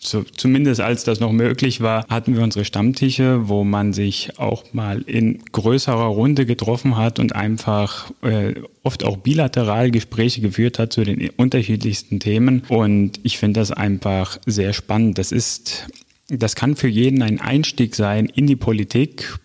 so, 0.04 0.24
zumindest 0.36 0.80
als 0.80 1.04
das 1.04 1.20
noch 1.20 1.30
möglich 1.30 1.80
war, 1.80 2.04
hatten 2.08 2.34
wir 2.34 2.42
unsere 2.42 2.64
Stammtische, 2.64 3.48
wo 3.48 3.62
man 3.62 3.92
sich 3.92 4.36
auch 4.36 4.64
mal 4.72 5.02
in 5.02 5.44
größerer 5.52 6.06
Runde 6.06 6.44
getroffen 6.44 6.96
hat 6.96 7.20
und 7.20 7.36
einfach 7.36 8.10
äh, 8.22 8.54
oft 8.82 9.04
auch 9.04 9.18
bilateral 9.18 9.92
Gespräche 9.92 10.40
geführt 10.40 10.80
hat 10.80 10.92
zu 10.92 11.04
den 11.04 11.30
unterschiedlichsten 11.30 12.18
Themen. 12.18 12.64
Und 12.68 13.20
ich 13.22 13.38
finde 13.38 13.60
das 13.60 13.70
einfach 13.70 14.38
sehr 14.44 14.72
spannend. 14.72 15.18
Das 15.18 15.30
ist, 15.30 15.86
das 16.28 16.56
kann 16.56 16.74
für 16.74 16.88
jeden 16.88 17.22
ein 17.22 17.40
Einstieg 17.40 17.94
sein 17.94 18.26
in 18.26 18.48
die 18.48 18.56
Politik 18.56 19.38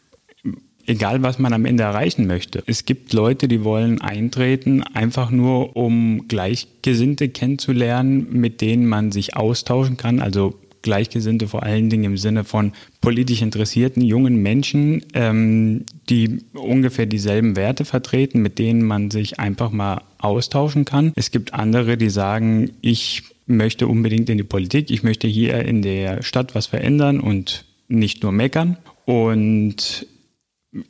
egal 0.88 1.22
was 1.22 1.38
man 1.38 1.54
am 1.54 1.66
Ende 1.66 1.84
erreichen 1.84 2.26
möchte. 2.28 2.64
Es 2.66 2.86
gibt 2.86 3.14
Leute, 3.14 3.48
die 3.48 3.64
wollen 3.64 4.02
eintreten, 4.02 4.84
einfach 4.84 5.30
nur 5.30 5.76
um 5.76 6.28
Gleichgesinnte 6.28 7.30
kennenzulernen, 7.30 8.28
mit 8.32 8.62
denen 8.62 8.88
man 8.88 9.12
sich 9.12 9.36
austauschen 9.36 9.98
kann. 9.98 10.20
Also 10.22 10.56
Gleichgesinnte 10.82 11.48
vor 11.48 11.64
allen 11.64 11.90
Dingen 11.90 12.06
im 12.06 12.18
Sinne 12.18 12.44
von 12.44 12.72
politisch 13.02 13.42
interessierten 13.42 14.02
jungen 14.02 14.42
Menschen, 14.42 15.04
ähm, 15.14 15.84
die 16.10 16.40
ungefähr 16.54 17.06
dieselben 17.06 17.56
Werte 17.56 17.84
vertreten, 17.84 18.42
mit 18.42 18.58
denen 18.58 18.84
man 18.84 19.12
sich 19.12 19.40
einfach 19.40 19.72
mal 19.72 20.02
austauschen 20.18 20.86
kann. 20.86 21.12
Es 21.16 21.32
gibt 21.32 21.54
andere, 21.54 21.98
die 21.98 22.10
sagen, 22.10 22.72
ich 22.82 23.24
möchte 23.48 23.88
unbedingt 23.88 24.30
in 24.30 24.38
die 24.38 24.44
Politik, 24.44 24.90
ich 24.90 25.04
möchte 25.04 25.28
hier 25.28 25.66
in 25.66 25.82
der 25.82 26.24
Stadt 26.24 26.56
was 26.56 26.68
verändern 26.68 27.20
und 27.20 27.66
nicht 27.88 28.24
nur 28.24 28.32
meckern. 28.32 28.78
Und 29.06 30.06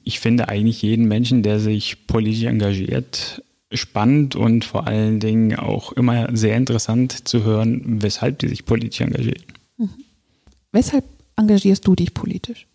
ich 0.03 0.19
finde 0.19 0.49
eigentlich 0.49 0.81
jeden 0.81 1.07
Menschen, 1.07 1.43
der 1.43 1.59
sich 1.59 2.07
politisch 2.07 2.43
engagiert, 2.43 3.41
spannend 3.71 4.35
und 4.35 4.65
vor 4.65 4.87
allen 4.87 5.19
Dingen 5.19 5.55
auch 5.57 5.91
immer 5.91 6.35
sehr 6.35 6.55
interessant 6.55 7.27
zu 7.27 7.43
hören, 7.43 8.01
weshalb 8.01 8.39
die 8.39 8.47
sich 8.47 8.65
politisch 8.65 9.01
engagieren. 9.01 9.43
Mhm. 9.77 9.89
Weshalb 10.71 11.05
engagierst 11.35 11.85
du 11.85 11.95
dich 11.95 12.13
politisch? 12.13 12.67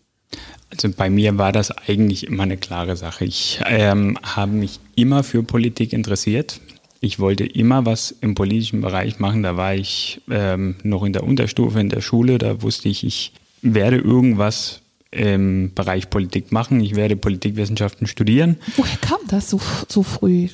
Also 0.69 0.89
bei 0.89 1.09
mir 1.09 1.37
war 1.37 1.51
das 1.51 1.71
eigentlich 1.71 2.25
immer 2.27 2.43
eine 2.43 2.57
klare 2.57 2.95
Sache. 2.95 3.25
Ich 3.25 3.59
ähm, 3.65 4.17
habe 4.23 4.53
mich 4.53 4.79
immer 4.95 5.23
für 5.23 5.43
Politik 5.43 5.93
interessiert. 5.93 6.59
Ich 6.99 7.19
wollte 7.19 7.45
immer 7.45 7.85
was 7.85 8.11
im 8.21 8.33
politischen 8.33 8.81
Bereich 8.81 9.19
machen. 9.19 9.43
Da 9.43 9.57
war 9.57 9.75
ich 9.75 10.21
ähm, 10.31 10.75
noch 10.83 11.03
in 11.03 11.13
der 11.13 11.23
Unterstufe 11.23 11.79
in 11.79 11.89
der 11.89 12.01
Schule. 12.01 12.37
Da 12.37 12.61
wusste 12.61 12.89
ich, 12.89 13.03
ich 13.03 13.33
werde 13.61 13.97
irgendwas 13.97 14.81
im 15.13 15.73
Bereich 15.73 16.09
Politik 16.09 16.51
machen. 16.51 16.79
Ich 16.81 16.95
werde 16.95 17.15
Politikwissenschaften 17.15 18.07
studieren. 18.07 18.57
Woher 18.75 18.97
kam 18.97 19.19
das 19.27 19.49
so, 19.49 19.59
so 19.87 20.03
früh? 20.03 20.49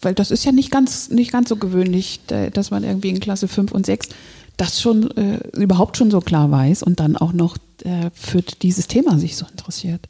Weil 0.00 0.14
das 0.14 0.30
ist 0.30 0.44
ja 0.44 0.52
nicht 0.52 0.70
ganz, 0.70 1.10
nicht 1.10 1.32
ganz 1.32 1.48
so 1.48 1.56
gewöhnlich, 1.56 2.20
dass 2.52 2.70
man 2.70 2.84
irgendwie 2.84 3.08
in 3.08 3.20
Klasse 3.20 3.48
5 3.48 3.72
und 3.72 3.86
6 3.86 4.08
das 4.58 4.80
schon 4.80 5.10
äh, 5.16 5.38
überhaupt 5.56 5.96
schon 5.96 6.10
so 6.10 6.20
klar 6.20 6.50
weiß 6.50 6.82
und 6.82 7.00
dann 7.00 7.16
auch 7.16 7.32
noch 7.32 7.56
äh, 7.84 8.10
für 8.12 8.42
dieses 8.42 8.88
Thema 8.88 9.18
sich 9.18 9.36
so 9.36 9.46
interessiert. 9.46 10.06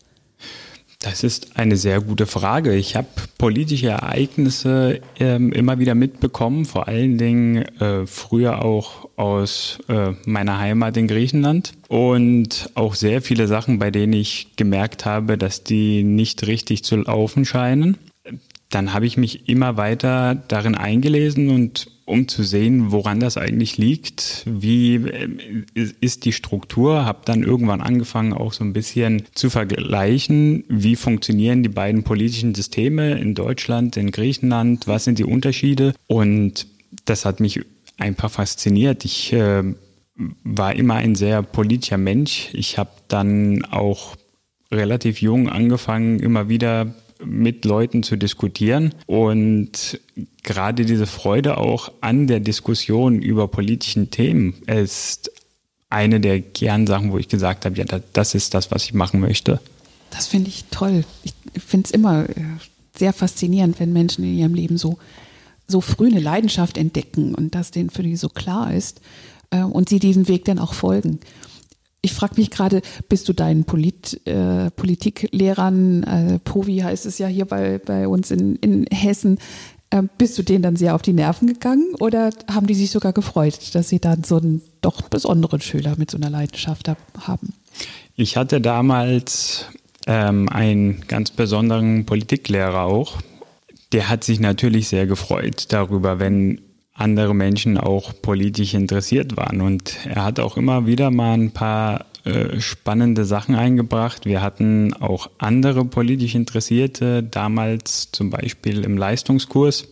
Das 1.00 1.22
ist 1.22 1.56
eine 1.56 1.76
sehr 1.76 2.00
gute 2.00 2.26
Frage. 2.26 2.74
Ich 2.74 2.96
habe 2.96 3.06
politische 3.38 3.86
Ereignisse 3.86 5.00
ähm, 5.20 5.52
immer 5.52 5.78
wieder 5.78 5.94
mitbekommen, 5.94 6.64
vor 6.64 6.88
allen 6.88 7.18
Dingen 7.18 7.58
äh, 7.80 8.04
früher 8.04 8.64
auch 8.64 9.08
aus 9.16 9.78
äh, 9.88 10.14
meiner 10.24 10.58
Heimat 10.58 10.96
in 10.96 11.06
Griechenland 11.06 11.74
und 11.86 12.70
auch 12.74 12.96
sehr 12.96 13.22
viele 13.22 13.46
Sachen, 13.46 13.78
bei 13.78 13.92
denen 13.92 14.12
ich 14.12 14.56
gemerkt 14.56 15.04
habe, 15.04 15.38
dass 15.38 15.62
die 15.62 16.02
nicht 16.02 16.48
richtig 16.48 16.82
zu 16.82 16.96
laufen 16.96 17.44
scheinen. 17.44 17.96
Dann 18.68 18.92
habe 18.92 19.06
ich 19.06 19.16
mich 19.16 19.48
immer 19.48 19.76
weiter 19.76 20.34
darin 20.34 20.74
eingelesen 20.74 21.50
und 21.50 21.86
um 22.08 22.26
zu 22.26 22.42
sehen, 22.42 22.90
woran 22.90 23.20
das 23.20 23.36
eigentlich 23.36 23.76
liegt. 23.76 24.44
Wie 24.46 24.96
äh, 24.96 25.28
ist 26.00 26.24
die 26.24 26.32
Struktur? 26.32 27.04
Habe 27.04 27.20
dann 27.24 27.42
irgendwann 27.42 27.80
angefangen, 27.80 28.32
auch 28.32 28.52
so 28.52 28.64
ein 28.64 28.72
bisschen 28.72 29.24
zu 29.34 29.50
vergleichen, 29.50 30.64
wie 30.68 30.96
funktionieren 30.96 31.62
die 31.62 31.68
beiden 31.68 32.02
politischen 32.02 32.54
Systeme 32.54 33.18
in 33.18 33.34
Deutschland, 33.34 33.96
in 33.96 34.10
Griechenland, 34.10 34.86
was 34.86 35.04
sind 35.04 35.18
die 35.18 35.24
Unterschiede? 35.24 35.94
Und 36.06 36.66
das 37.04 37.24
hat 37.24 37.40
mich 37.40 37.60
einfach 37.98 38.30
fasziniert. 38.30 39.04
Ich 39.04 39.32
äh, 39.32 39.62
war 40.44 40.74
immer 40.74 40.94
ein 40.94 41.14
sehr 41.14 41.42
politischer 41.42 41.98
Mensch. 41.98 42.48
Ich 42.52 42.78
habe 42.78 42.90
dann 43.08 43.64
auch 43.64 44.16
relativ 44.70 45.20
jung 45.20 45.48
angefangen, 45.48 46.20
immer 46.20 46.48
wieder 46.48 46.94
mit 47.24 47.64
Leuten 47.64 48.02
zu 48.02 48.16
diskutieren 48.16 48.94
und 49.06 50.00
gerade 50.42 50.84
diese 50.84 51.06
Freude 51.06 51.58
auch 51.58 51.92
an 52.00 52.26
der 52.26 52.40
Diskussion 52.40 53.20
über 53.20 53.48
politischen 53.48 54.10
Themen 54.10 54.54
ist 54.66 55.30
eine 55.90 56.20
der 56.20 56.40
Kernsachen, 56.40 57.12
wo 57.12 57.18
ich 57.18 57.28
gesagt 57.28 57.64
habe, 57.64 57.76
ja, 57.76 57.84
das 58.12 58.34
ist 58.34 58.54
das, 58.54 58.70
was 58.70 58.84
ich 58.84 58.94
machen 58.94 59.20
möchte. 59.20 59.60
Das 60.10 60.26
finde 60.26 60.48
ich 60.48 60.64
toll. 60.70 61.04
Ich 61.22 61.34
finde 61.62 61.86
es 61.86 61.90
immer 61.90 62.28
äh, 62.28 62.34
sehr 62.96 63.12
faszinierend, 63.12 63.80
wenn 63.80 63.92
Menschen 63.92 64.24
in 64.24 64.36
ihrem 64.36 64.54
Leben 64.54 64.78
so, 64.78 64.98
so 65.66 65.80
früh 65.80 66.06
eine 66.06 66.20
Leidenschaft 66.20 66.76
entdecken 66.78 67.34
und 67.34 67.54
das 67.54 67.70
denen 67.70 67.90
für 67.90 68.02
die 68.02 68.16
so 68.16 68.28
klar 68.28 68.72
ist 68.72 69.00
äh, 69.50 69.62
und 69.62 69.88
sie 69.88 69.98
diesem 69.98 70.28
Weg 70.28 70.44
dann 70.44 70.58
auch 70.58 70.74
folgen. 70.74 71.20
Ich 72.00 72.12
frage 72.12 72.34
mich 72.36 72.50
gerade, 72.50 72.82
bist 73.08 73.28
du 73.28 73.32
deinen 73.32 73.64
Polit, 73.64 74.20
äh, 74.24 74.70
Politiklehrern, 74.70 76.02
äh, 76.04 76.38
Povi 76.38 76.78
heißt 76.78 77.06
es 77.06 77.18
ja 77.18 77.26
hier 77.26 77.44
bei, 77.44 77.78
bei 77.78 78.06
uns 78.06 78.30
in, 78.30 78.56
in 78.56 78.86
Hessen, 78.86 79.38
äh, 79.90 80.02
bist 80.16 80.38
du 80.38 80.42
denen 80.42 80.62
dann 80.62 80.76
sehr 80.76 80.94
auf 80.94 81.02
die 81.02 81.12
Nerven 81.12 81.48
gegangen 81.48 81.94
oder 81.98 82.30
haben 82.52 82.66
die 82.66 82.74
sich 82.74 82.90
sogar 82.90 83.12
gefreut, 83.12 83.74
dass 83.74 83.88
sie 83.88 83.98
dann 83.98 84.22
so 84.22 84.36
einen 84.36 84.62
doch 84.80 85.02
besonderen 85.02 85.60
Schüler 85.60 85.94
mit 85.96 86.10
so 86.10 86.18
einer 86.18 86.30
Leidenschaft 86.30 86.88
haben? 86.88 87.54
Ich 88.14 88.36
hatte 88.36 88.60
damals 88.60 89.66
ähm, 90.06 90.48
einen 90.48 91.06
ganz 91.08 91.30
besonderen 91.30 92.04
Politiklehrer 92.06 92.82
auch. 92.82 93.18
Der 93.92 94.08
hat 94.08 94.24
sich 94.24 94.40
natürlich 94.40 94.88
sehr 94.88 95.06
gefreut 95.06 95.66
darüber, 95.70 96.18
wenn 96.18 96.60
andere 96.98 97.34
Menschen 97.34 97.78
auch 97.78 98.12
politisch 98.20 98.74
interessiert 98.74 99.36
waren. 99.36 99.60
Und 99.60 99.96
er 100.04 100.24
hat 100.24 100.40
auch 100.40 100.56
immer 100.56 100.86
wieder 100.86 101.10
mal 101.10 101.34
ein 101.34 101.52
paar 101.52 102.06
äh, 102.24 102.60
spannende 102.60 103.24
Sachen 103.24 103.54
eingebracht. 103.54 104.26
Wir 104.26 104.42
hatten 104.42 104.92
auch 104.94 105.30
andere 105.38 105.84
politisch 105.84 106.34
Interessierte, 106.34 107.22
damals 107.22 108.10
zum 108.10 108.30
Beispiel 108.30 108.84
im 108.84 108.98
Leistungskurs, 108.98 109.88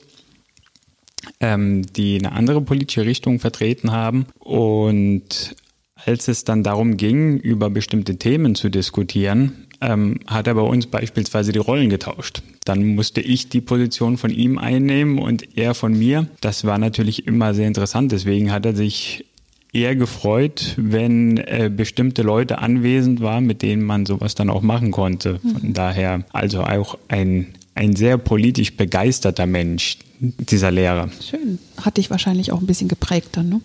ähm, 1.41 1.87
die 1.95 2.19
eine 2.19 2.33
andere 2.33 2.61
politische 2.61 3.07
Richtung 3.07 3.39
vertreten 3.39 3.93
haben. 3.93 4.27
Und 4.41 5.55
als 6.07 6.29
es 6.29 6.45
dann 6.45 6.63
darum 6.63 6.97
ging, 6.97 7.39
über 7.39 7.69
bestimmte 7.69 8.17
Themen 8.17 8.55
zu 8.55 8.71
diskutieren, 8.71 9.53
ähm, 9.81 10.21
hat 10.27 10.47
er 10.47 10.55
bei 10.55 10.63
uns 10.63 10.87
beispielsweise 10.87 11.53
die 11.53 11.59
Rollen 11.59 11.91
getauscht. 11.91 12.43
Dann 12.65 12.95
musste 12.95 13.21
ich 13.21 13.49
die 13.49 13.61
Position 13.61 14.17
von 14.17 14.31
ihm 14.31 14.59
einnehmen 14.59 15.19
und 15.19 15.57
er 15.59 15.75
von 15.75 15.99
mir. 15.99 16.29
Das 16.41 16.65
war 16.65 16.79
natürlich 16.79 17.27
immer 17.27 17.55
sehr 17.55 17.67
interessant. 17.67 18.13
Deswegen 18.13 18.53
hat 18.53 18.65
er 18.65 18.75
sich 18.75 19.25
eher 19.73 19.97
gefreut, 19.97 20.75
wenn 20.77 21.37
äh, 21.37 21.71
bestimmte 21.75 22.23
Leute 22.23 22.59
anwesend 22.59 23.21
waren, 23.21 23.45
mit 23.45 23.63
denen 23.63 23.83
man 23.83 24.07
sowas 24.07 24.35
dann 24.35 24.49
auch 24.49 24.63
machen 24.63 24.93
konnte. 24.93 25.41
Von 25.41 25.71
mhm. 25.71 25.75
daher 25.75 26.25
also 26.33 26.63
auch 26.63 26.97
ein, 27.09 27.49
ein 27.75 27.95
sehr 27.95 28.17
politisch 28.17 28.75
begeisterter 28.75 29.47
Mensch, 29.47 29.99
dieser 30.21 30.71
Lehrer. 30.71 31.11
Schön. 31.21 31.59
Hat 31.83 31.99
dich 31.99 32.11
wahrscheinlich 32.11 32.53
auch 32.53 32.61
ein 32.61 32.67
bisschen 32.67 32.89
geprägt 32.89 33.31
dann, 33.33 33.49
ne? 33.49 33.61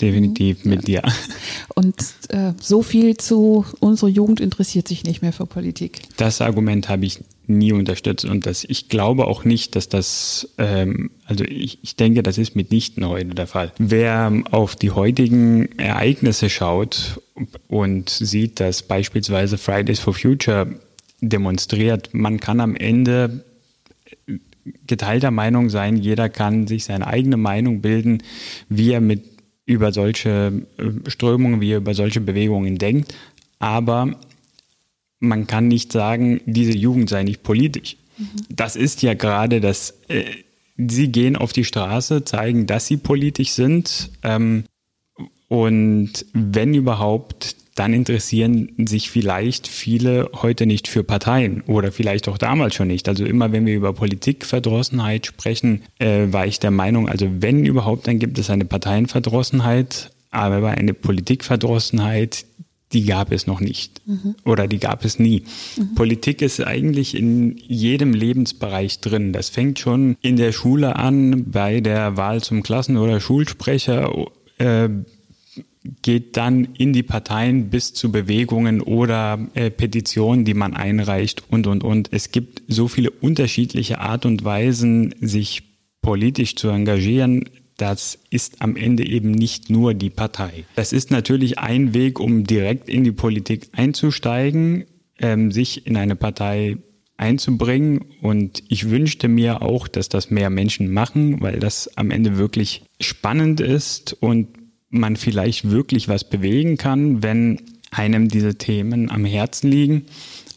Definitiv 0.00 0.64
mit 0.64 0.86
dir. 0.86 1.02
Und 1.74 1.96
äh, 2.28 2.52
so 2.60 2.82
viel 2.82 3.16
zu 3.16 3.64
unserer 3.80 4.10
Jugend 4.10 4.40
interessiert 4.40 4.88
sich 4.88 5.04
nicht 5.04 5.22
mehr 5.22 5.32
für 5.32 5.46
Politik. 5.46 6.02
Das 6.16 6.40
Argument 6.40 6.88
habe 6.88 7.04
ich 7.04 7.20
nie 7.46 7.72
unterstützt 7.72 8.24
und 8.24 8.46
das, 8.46 8.64
ich 8.64 8.88
glaube 8.88 9.26
auch 9.26 9.44
nicht, 9.44 9.74
dass 9.74 9.88
das, 9.88 10.48
ähm, 10.58 11.10
also 11.26 11.44
ich, 11.44 11.78
ich 11.82 11.96
denke, 11.96 12.22
das 12.22 12.38
ist 12.38 12.54
mitnichten 12.54 13.06
heute 13.06 13.34
der 13.34 13.46
Fall. 13.46 13.72
Wer 13.78 14.32
auf 14.50 14.76
die 14.76 14.92
heutigen 14.92 15.76
Ereignisse 15.78 16.48
schaut 16.48 17.20
und 17.68 18.10
sieht, 18.10 18.60
dass 18.60 18.82
beispielsweise 18.82 19.58
Fridays 19.58 19.98
for 19.98 20.14
Future 20.14 20.78
demonstriert, 21.20 22.10
man 22.12 22.38
kann 22.38 22.60
am 22.60 22.76
Ende 22.76 23.44
geteilter 24.86 25.30
Meinung 25.30 25.70
sein, 25.70 25.96
jeder 25.96 26.28
kann 26.28 26.66
sich 26.66 26.84
seine 26.84 27.06
eigene 27.06 27.36
Meinung 27.36 27.80
bilden, 27.80 28.22
wie 28.68 28.92
er 28.92 29.00
mit 29.00 29.24
über 29.64 29.92
solche 29.92 30.64
äh, 30.78 31.10
Strömungen, 31.10 31.60
wie 31.60 31.72
er 31.72 31.78
über 31.78 31.94
solche 31.94 32.20
Bewegungen 32.20 32.78
denkt. 32.78 33.14
Aber 33.58 34.16
man 35.20 35.46
kann 35.46 35.68
nicht 35.68 35.92
sagen, 35.92 36.40
diese 36.46 36.76
Jugend 36.76 37.08
sei 37.08 37.22
nicht 37.22 37.42
politisch. 37.42 37.96
Mhm. 38.18 38.26
Das 38.48 38.76
ist 38.76 39.02
ja 39.02 39.14
gerade 39.14 39.60
das, 39.60 39.94
äh, 40.08 40.24
sie 40.76 41.08
gehen 41.08 41.36
auf 41.36 41.52
die 41.52 41.64
Straße, 41.64 42.24
zeigen, 42.24 42.66
dass 42.66 42.86
sie 42.86 42.96
politisch 42.96 43.52
sind. 43.52 44.10
Ähm, 44.22 44.64
und 45.48 46.26
wenn 46.32 46.74
überhaupt, 46.74 47.56
dann 47.74 47.94
interessieren 47.94 48.72
sich 48.86 49.10
vielleicht 49.10 49.66
viele 49.66 50.30
heute 50.34 50.66
nicht 50.66 50.88
für 50.88 51.04
Parteien 51.04 51.62
oder 51.62 51.90
vielleicht 51.90 52.28
auch 52.28 52.36
damals 52.36 52.74
schon 52.74 52.88
nicht. 52.88 53.08
Also 53.08 53.24
immer 53.24 53.52
wenn 53.52 53.64
wir 53.64 53.74
über 53.74 53.94
Politikverdrossenheit 53.94 55.26
sprechen, 55.26 55.82
äh, 55.98 56.26
war 56.30 56.46
ich 56.46 56.60
der 56.60 56.70
Meinung, 56.70 57.08
also 57.08 57.26
wenn 57.40 57.64
überhaupt, 57.64 58.06
dann 58.06 58.18
gibt 58.18 58.38
es 58.38 58.50
eine 58.50 58.66
Parteienverdrossenheit, 58.66 60.10
aber 60.30 60.68
eine 60.68 60.92
Politikverdrossenheit, 60.92 62.44
die 62.92 63.04
gab 63.04 63.32
es 63.32 63.46
noch 63.46 63.60
nicht 63.60 64.02
mhm. 64.06 64.34
oder 64.44 64.68
die 64.68 64.78
gab 64.78 65.04
es 65.04 65.18
nie. 65.18 65.44
Mhm. 65.76 65.94
Politik 65.94 66.42
ist 66.42 66.60
eigentlich 66.62 67.14
in 67.14 67.56
jedem 67.56 68.12
Lebensbereich 68.12 69.00
drin. 69.00 69.32
Das 69.32 69.48
fängt 69.48 69.78
schon 69.78 70.16
in 70.20 70.36
der 70.36 70.52
Schule 70.52 70.96
an, 70.96 71.50
bei 71.50 71.80
der 71.80 72.18
Wahl 72.18 72.42
zum 72.42 72.62
Klassen- 72.62 72.98
oder 72.98 73.18
Schulsprecher. 73.18 74.12
Äh, 74.58 74.90
geht 76.02 76.36
dann 76.36 76.68
in 76.78 76.92
die 76.92 77.02
Parteien 77.02 77.70
bis 77.70 77.92
zu 77.92 78.12
Bewegungen 78.12 78.80
oder 78.80 79.38
äh, 79.54 79.70
Petitionen, 79.70 80.44
die 80.44 80.54
man 80.54 80.74
einreicht 80.74 81.44
und, 81.48 81.66
und, 81.66 81.82
und. 81.82 82.08
Es 82.12 82.30
gibt 82.30 82.62
so 82.68 82.88
viele 82.88 83.10
unterschiedliche 83.10 84.00
Art 84.00 84.24
und 84.24 84.44
Weisen, 84.44 85.14
sich 85.20 85.62
politisch 86.00 86.56
zu 86.56 86.68
engagieren. 86.68 87.48
Das 87.76 88.18
ist 88.30 88.62
am 88.62 88.76
Ende 88.76 89.06
eben 89.06 89.32
nicht 89.32 89.70
nur 89.70 89.94
die 89.94 90.10
Partei. 90.10 90.64
Das 90.76 90.92
ist 90.92 91.10
natürlich 91.10 91.58
ein 91.58 91.94
Weg, 91.94 92.20
um 92.20 92.44
direkt 92.44 92.88
in 92.88 93.02
die 93.02 93.12
Politik 93.12 93.68
einzusteigen, 93.72 94.84
ähm, 95.18 95.50
sich 95.50 95.86
in 95.86 95.96
eine 95.96 96.14
Partei 96.14 96.76
einzubringen. 97.16 98.04
Und 98.20 98.62
ich 98.68 98.90
wünschte 98.90 99.28
mir 99.28 99.62
auch, 99.62 99.88
dass 99.88 100.08
das 100.08 100.30
mehr 100.30 100.50
Menschen 100.50 100.92
machen, 100.92 101.40
weil 101.40 101.58
das 101.58 101.96
am 101.96 102.10
Ende 102.10 102.36
wirklich 102.36 102.82
spannend 103.00 103.60
ist 103.60 104.16
und 104.20 104.48
man 104.92 105.16
vielleicht 105.16 105.70
wirklich 105.70 106.08
was 106.08 106.28
bewegen 106.28 106.76
kann, 106.76 107.22
wenn 107.22 107.60
einem 107.90 108.28
diese 108.28 108.56
Themen 108.56 109.10
am 109.10 109.24
Herzen 109.24 109.70
liegen. 109.70 110.06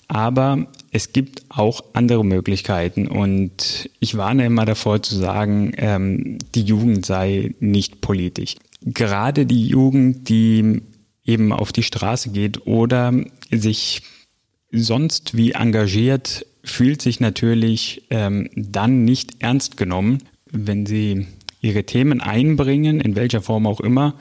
Aber 0.07 0.67
es 0.91 1.13
gibt 1.13 1.43
auch 1.49 1.83
andere 1.93 2.23
Möglichkeiten 2.23 3.07
und 3.07 3.89
ich 3.99 4.17
warne 4.17 4.45
immer 4.45 4.65
davor 4.65 5.01
zu 5.01 5.15
sagen, 5.15 5.73
ähm, 5.77 6.37
die 6.53 6.61
Jugend 6.61 7.05
sei 7.05 7.55
nicht 7.59 8.01
politisch. 8.01 8.55
Gerade 8.81 9.45
die 9.47 9.65
Jugend, 9.65 10.29
die 10.29 10.83
eben 11.25 11.51
auf 11.51 11.71
die 11.71 11.83
Straße 11.83 12.29
geht 12.29 12.67
oder 12.67 13.13
sich 13.49 14.03
sonst 14.71 15.35
wie 15.35 15.51
engagiert, 15.51 16.45
fühlt 16.63 17.01
sich 17.01 17.19
natürlich 17.19 18.03
ähm, 18.09 18.49
dann 18.55 19.05
nicht 19.05 19.37
ernst 19.39 19.77
genommen, 19.77 20.19
wenn 20.51 20.85
sie 20.85 21.25
ihre 21.65 21.83
Themen 21.83 22.21
einbringen, 22.21 23.01
in 23.01 23.15
welcher 23.15 23.41
Form 23.41 23.67
auch 23.67 23.81
immer, 23.81 24.15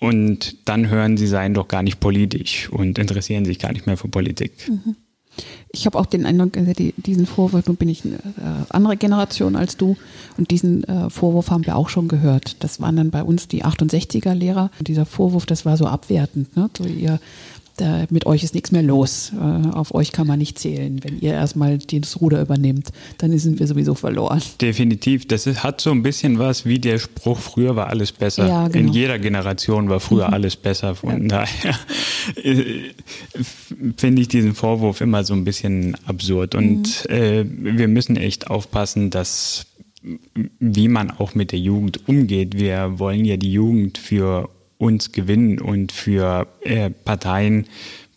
und 0.00 0.68
dann 0.68 0.88
hören 0.88 1.16
sie 1.16 1.26
seien 1.26 1.54
doch 1.54 1.68
gar 1.68 1.82
nicht 1.82 2.00
politisch 2.00 2.68
und 2.70 2.98
interessieren 2.98 3.44
sich 3.44 3.58
gar 3.58 3.72
nicht 3.72 3.86
mehr 3.86 3.96
für 3.96 4.08
Politik. 4.08 4.52
Mhm. 4.68 4.96
Ich 5.70 5.84
habe 5.84 5.98
auch 5.98 6.06
den 6.06 6.24
Eindruck, 6.24 6.56
also 6.56 6.72
diesen 6.96 7.26
Vorwurf, 7.26 7.66
nun 7.66 7.76
bin 7.76 7.90
ich 7.90 8.04
eine 8.04 8.14
äh, 8.14 8.64
andere 8.70 8.96
Generation 8.96 9.54
als 9.54 9.76
du 9.76 9.96
und 10.38 10.50
diesen 10.50 10.84
äh, 10.84 11.10
Vorwurf 11.10 11.50
haben 11.50 11.66
wir 11.66 11.76
auch 11.76 11.90
schon 11.90 12.08
gehört. 12.08 12.64
Das 12.64 12.80
waren 12.80 12.96
dann 12.96 13.10
bei 13.10 13.22
uns 13.22 13.46
die 13.46 13.64
68er 13.64 14.32
Lehrer. 14.32 14.70
Und 14.78 14.88
dieser 14.88 15.04
Vorwurf, 15.04 15.44
das 15.44 15.66
war 15.66 15.76
so 15.76 15.86
abwertend. 15.86 16.56
Ne? 16.56 16.70
So 16.76 16.84
ihr 16.84 17.20
da, 17.76 18.06
mit 18.10 18.26
euch 18.26 18.42
ist 18.42 18.54
nichts 18.54 18.72
mehr 18.72 18.82
los. 18.82 19.32
Äh, 19.34 19.68
auf 19.70 19.94
euch 19.94 20.12
kann 20.12 20.26
man 20.26 20.38
nicht 20.38 20.58
zählen. 20.58 21.00
Wenn 21.02 21.20
ihr 21.20 21.32
erstmal 21.32 21.78
das 21.78 22.20
Ruder 22.20 22.40
übernehmt, 22.40 22.90
dann 23.18 23.36
sind 23.38 23.58
wir 23.58 23.66
sowieso 23.66 23.94
verloren. 23.94 24.42
Definitiv. 24.60 25.28
Das 25.28 25.46
ist, 25.46 25.62
hat 25.62 25.80
so 25.80 25.90
ein 25.90 26.02
bisschen 26.02 26.38
was 26.38 26.64
wie 26.64 26.78
der 26.78 26.98
Spruch, 26.98 27.38
früher 27.38 27.76
war 27.76 27.88
alles 27.88 28.12
besser. 28.12 28.46
Ja, 28.46 28.68
genau. 28.68 28.88
In 28.88 28.92
jeder 28.92 29.18
Generation 29.18 29.88
war 29.88 30.00
früher 30.00 30.28
mhm. 30.28 30.34
alles 30.34 30.56
besser. 30.56 30.94
Von 30.94 31.28
ja. 31.28 31.44
daher 31.44 31.74
finde 33.96 34.22
ich 34.22 34.28
diesen 34.28 34.54
Vorwurf 34.54 35.00
immer 35.00 35.24
so 35.24 35.34
ein 35.34 35.44
bisschen 35.44 35.96
absurd. 36.06 36.54
Und 36.54 37.04
mhm. 37.08 37.14
äh, 37.14 37.44
wir 37.78 37.88
müssen 37.88 38.16
echt 38.16 38.50
aufpassen, 38.50 39.10
dass 39.10 39.66
wie 40.60 40.88
man 40.88 41.10
auch 41.10 41.34
mit 41.34 41.52
der 41.52 41.58
Jugend 41.58 42.08
umgeht. 42.08 42.58
Wir 42.58 42.98
wollen 42.98 43.24
ja 43.24 43.36
die 43.36 43.52
Jugend 43.52 43.98
für 43.98 44.48
uns 44.78 45.12
gewinnen 45.12 45.58
und 45.58 45.92
für 45.92 46.46
äh, 46.62 46.90
Parteien 46.90 47.66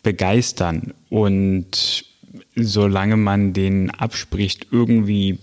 begeistern. 0.03 0.93
Und 1.09 2.05
solange 2.55 3.17
man 3.17 3.53
denen 3.53 3.89
abspricht, 3.89 4.67
irgendwie 4.71 5.39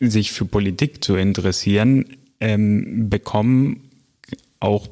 sich 0.00 0.32
für 0.32 0.44
Politik 0.44 1.04
zu 1.04 1.16
interessieren, 1.16 2.06
ähm, 2.40 3.08
bekommen 3.08 3.90
auch 4.60 4.88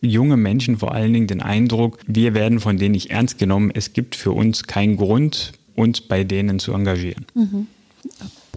junge 0.00 0.36
Menschen 0.36 0.78
vor 0.78 0.92
allen 0.92 1.12
Dingen 1.12 1.26
den 1.26 1.42
Eindruck, 1.42 1.98
wir 2.06 2.34
werden 2.34 2.60
von 2.60 2.78
denen 2.78 2.92
nicht 2.92 3.10
ernst 3.10 3.38
genommen. 3.38 3.72
Es 3.74 3.92
gibt 3.92 4.14
für 4.14 4.30
uns 4.32 4.64
keinen 4.64 4.96
Grund, 4.96 5.52
uns 5.74 6.00
bei 6.00 6.22
denen 6.22 6.60
zu 6.60 6.72
engagieren. 6.72 7.26
Mhm. 7.34 7.66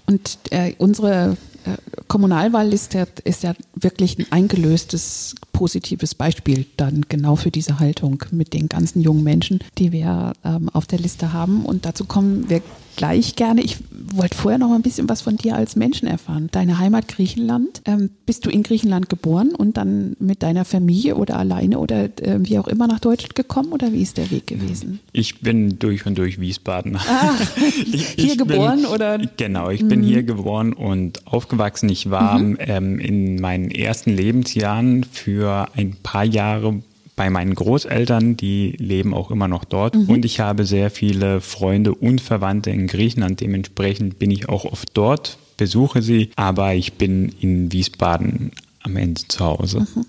Und 0.06 0.40
äh, 0.52 0.74
unsere 0.78 1.38
äh, 1.66 1.78
Kommunalwahl 2.08 2.72
ist 2.72 2.94
ja, 2.94 3.06
ist 3.24 3.44
ja 3.44 3.54
wirklich 3.76 4.20
ein 4.20 4.32
eingelöstes 4.32 5.36
positives 5.60 6.16
Beispiel 6.16 6.66
dann 6.78 7.06
genau 7.10 7.36
für 7.36 7.52
diese 7.52 7.80
Haltung 7.80 8.24
mit 8.32 8.54
den 8.54 8.70
ganzen 8.70 9.02
jungen 9.02 9.26
Menschen, 9.26 9.60
die 9.78 9.92
wir 9.92 10.32
ähm, 10.46 10.70
auf 10.70 10.86
der 10.86 11.00
Liste 11.00 11.34
haben. 11.34 11.66
Und 11.66 11.84
dazu 11.84 12.06
kommen 12.06 12.50
wir 12.50 12.62
gleich 12.96 13.36
gerne. 13.36 13.62
Ich 13.62 13.78
wollte 14.12 14.36
vorher 14.36 14.58
noch 14.58 14.68
mal 14.70 14.76
ein 14.76 14.82
bisschen 14.82 15.08
was 15.08 15.22
von 15.22 15.38
dir 15.38 15.56
als 15.56 15.78
Menschen 15.78 16.08
erfahren. 16.08 16.50
Deine 16.52 16.80
Heimat 16.80 17.08
Griechenland. 17.08 17.82
Ähm, 17.86 18.10
bist 18.26 18.46
du 18.46 18.50
in 18.50 18.62
Griechenland 18.64 19.08
geboren 19.10 19.56
und 19.56 19.78
dann 19.78 20.18
mit 20.20 20.44
deiner 20.44 20.66
Familie 20.66 21.16
oder 21.16 21.38
alleine 21.38 21.80
oder 21.80 22.06
äh, 22.06 22.40
wie 22.40 22.60
auch 22.60 22.68
immer 22.68 22.88
nach 22.88 23.00
Deutschland 23.00 23.36
gekommen 23.36 23.72
oder 23.72 23.94
wie 23.94 24.02
ist 24.02 24.18
der 24.18 24.32
Weg 24.32 24.48
gewesen? 24.48 25.00
Ich 25.14 25.40
bin 25.40 25.80
durch 25.80 26.06
und 26.06 26.18
durch 26.18 26.42
Wiesbaden. 26.42 26.98
Ah, 26.98 27.36
ich, 27.86 28.08
hier 28.10 28.34
ich 28.34 28.38
geboren 28.38 28.82
bin, 28.82 28.86
oder? 28.88 29.18
Genau, 29.18 29.70
ich 29.70 29.82
mhm. 29.82 29.88
bin 29.88 30.04
hier 30.04 30.24
geboren 30.24 30.74
und 30.74 31.26
aufgewachsen. 31.26 31.88
Ich 31.88 32.10
war 32.12 32.38
mhm. 32.38 32.58
ähm, 32.60 33.00
in 33.00 33.40
meinen 33.40 33.72
ersten 33.72 34.12
Lebensjahren 34.12 35.06
für 35.06 35.49
für 35.50 35.68
ein 35.76 35.96
paar 36.04 36.26
Jahre 36.26 36.82
bei 37.16 37.30
meinen 37.30 37.56
Großeltern, 37.56 38.38
die 38.38 38.76
leben 38.78 39.14
auch 39.14 39.32
immer 39.32 39.48
noch 39.48 39.66
dort. 39.66 39.96
Mhm. 39.96 40.10
Und 40.10 40.26
ich 40.26 40.40
habe 40.40 40.66
sehr 40.66 40.90
viele 40.90 41.42
Freunde 41.42 41.94
und 41.94 42.22
Verwandte 42.22 42.70
in 42.70 42.88
Griechenland. 42.88 43.42
Dementsprechend 43.42 44.20
bin 44.20 44.32
ich 44.32 44.48
auch 44.48 44.66
oft 44.66 44.90
dort, 44.94 45.38
besuche 45.58 46.02
sie, 46.02 46.30
aber 46.36 46.76
ich 46.76 46.94
bin 46.94 47.34
in 47.42 47.72
Wiesbaden 47.74 48.52
am 48.84 48.96
Ende 48.96 49.22
zu 49.28 49.44
Hause. 49.44 49.82
Mhm. 49.82 50.06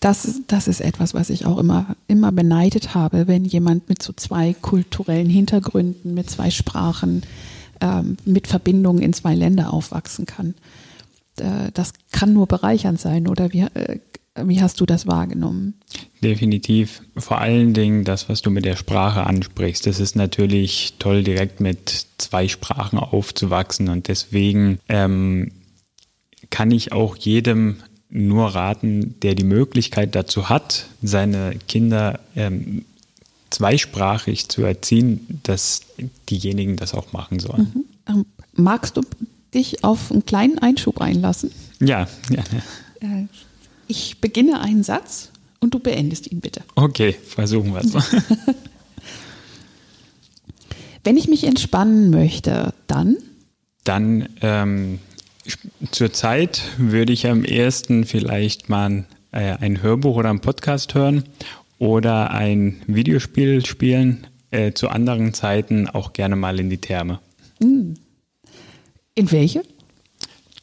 Das, 0.00 0.40
das 0.48 0.66
ist 0.66 0.80
etwas, 0.80 1.14
was 1.14 1.30
ich 1.30 1.46
auch 1.46 1.58
immer, 1.58 1.96
immer 2.08 2.32
beneidet 2.32 2.94
habe, 2.94 3.28
wenn 3.28 3.44
jemand 3.44 3.88
mit 3.88 4.02
so 4.02 4.12
zwei 4.12 4.54
kulturellen 4.54 5.30
Hintergründen, 5.30 6.14
mit 6.14 6.28
zwei 6.28 6.50
Sprachen, 6.50 7.22
ähm, 7.80 8.16
mit 8.24 8.46
Verbindungen 8.46 9.02
in 9.02 9.12
zwei 9.12 9.34
Länder 9.34 9.72
aufwachsen 9.72 10.26
kann. 10.26 10.54
Äh, 11.40 11.70
das 11.74 11.92
kann 12.12 12.32
nur 12.32 12.46
bereichernd 12.46 13.00
sein. 13.00 13.28
Oder 13.28 13.52
wie, 13.52 13.60
äh, 13.60 13.98
wie 14.42 14.60
hast 14.60 14.80
du 14.80 14.86
das 14.86 15.06
wahrgenommen? 15.06 15.74
Definitiv. 16.22 17.02
Vor 17.16 17.38
allen 17.40 17.74
Dingen 17.74 18.04
das, 18.04 18.28
was 18.28 18.42
du 18.42 18.50
mit 18.50 18.64
der 18.64 18.76
Sprache 18.76 19.24
ansprichst. 19.24 19.86
Das 19.86 20.00
ist 20.00 20.16
natürlich 20.16 20.94
toll, 20.98 21.22
direkt 21.22 21.60
mit 21.60 22.06
zwei 22.18 22.48
Sprachen 22.48 22.98
aufzuwachsen. 22.98 23.88
Und 23.88 24.08
deswegen 24.08 24.78
ähm, 24.88 25.52
kann 26.50 26.70
ich 26.70 26.92
auch 26.92 27.16
jedem 27.16 27.76
nur 28.08 28.54
raten, 28.54 29.18
der 29.20 29.34
die 29.34 29.44
Möglichkeit 29.44 30.14
dazu 30.14 30.48
hat, 30.48 30.86
seine 31.02 31.56
Kinder 31.68 32.20
ähm, 32.34 32.84
zweisprachig 33.50 34.48
zu 34.48 34.62
erziehen, 34.62 35.40
dass 35.42 35.82
diejenigen 36.28 36.76
das 36.76 36.94
auch 36.94 37.12
machen 37.12 37.38
sollen. 37.38 37.72
Mhm. 37.74 37.84
Ähm, 38.08 38.26
magst 38.54 38.96
du 38.96 39.02
dich 39.54 39.84
auf 39.84 40.10
einen 40.10 40.26
kleinen 40.26 40.58
Einschub 40.58 41.00
einlassen? 41.00 41.50
Ja, 41.80 42.08
gerne. 42.28 42.62
Äh, 43.00 43.26
ich 43.88 44.20
beginne 44.20 44.60
einen 44.60 44.82
Satz 44.82 45.30
und 45.60 45.74
du 45.74 45.78
beendest 45.78 46.30
ihn 46.30 46.40
bitte. 46.40 46.62
Okay, 46.74 47.12
versuchen 47.12 47.72
wir 47.74 47.80
es. 47.80 47.94
Wenn 51.04 51.16
ich 51.16 51.28
mich 51.28 51.44
entspannen 51.44 52.10
möchte, 52.10 52.74
dann? 52.88 53.16
Dann 53.84 54.28
ähm, 54.40 54.98
zur 55.92 56.12
Zeit 56.12 56.62
würde 56.78 57.12
ich 57.12 57.28
am 57.28 57.44
ersten 57.44 58.04
vielleicht 58.04 58.68
mal 58.68 59.04
äh, 59.30 59.56
ein 59.60 59.82
Hörbuch 59.82 60.16
oder 60.16 60.30
einen 60.30 60.40
Podcast 60.40 60.94
hören 60.94 61.24
oder 61.78 62.32
ein 62.32 62.82
Videospiel 62.86 63.64
spielen. 63.64 64.26
Äh, 64.50 64.72
zu 64.72 64.88
anderen 64.88 65.34
Zeiten 65.34 65.88
auch 65.88 66.12
gerne 66.12 66.36
mal 66.36 66.58
in 66.58 66.70
die 66.70 66.78
Therme. 66.78 67.20
Mm. 67.60 67.94
In 69.16 69.32
welche? 69.32 69.62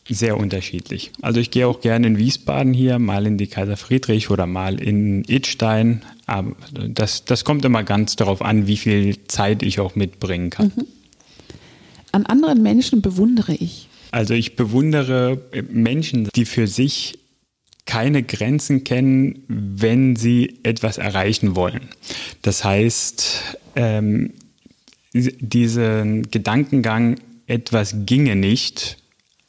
Sehr 0.10 0.38
unterschiedlich. 0.38 1.12
Also 1.22 1.40
ich 1.40 1.50
gehe 1.50 1.68
auch 1.68 1.82
gerne 1.82 2.08
in 2.08 2.18
Wiesbaden 2.18 2.74
hier, 2.74 3.00
mal 3.00 3.26
in 3.26 3.38
die 3.38 3.48
Kaiser 3.48 3.78
Friedrich 3.78 4.30
oder 4.30 4.46
mal 4.46 4.82
in 4.82 5.24
Idstein. 5.24 6.04
Aber 6.28 6.56
das, 6.72 7.26
das 7.26 7.44
kommt 7.46 7.66
immer 7.66 7.84
ganz 7.84 8.16
darauf 8.16 8.42
an, 8.42 8.68
wie 8.68 8.78
viel 8.78 9.18
Zeit 9.28 9.64
ich 9.64 9.80
auch 9.80 9.96
mitbringen 9.96 10.50
kann. 10.50 10.72
Mhm. 10.76 10.86
An 12.12 12.26
anderen 12.28 12.62
Menschen 12.62 13.02
bewundere 13.02 13.54
ich. 13.56 13.90
Also 14.12 14.36
ich 14.36 14.56
bewundere 14.56 15.42
Menschen, 15.72 16.30
die 16.36 16.46
für 16.46 16.68
sich 16.68 17.18
keine 17.86 18.22
Grenzen 18.22 18.84
kennen, 18.84 19.44
wenn 19.48 20.16
sie 20.16 20.60
etwas 20.62 21.00
erreichen 21.00 21.56
wollen. 21.56 21.90
Das 22.44 22.64
heißt, 22.64 23.58
ähm, 23.76 24.34
diesen 25.14 26.30
Gedankengang, 26.30 27.18
etwas 27.48 27.96
ginge 28.06 28.36
nicht, 28.36 28.98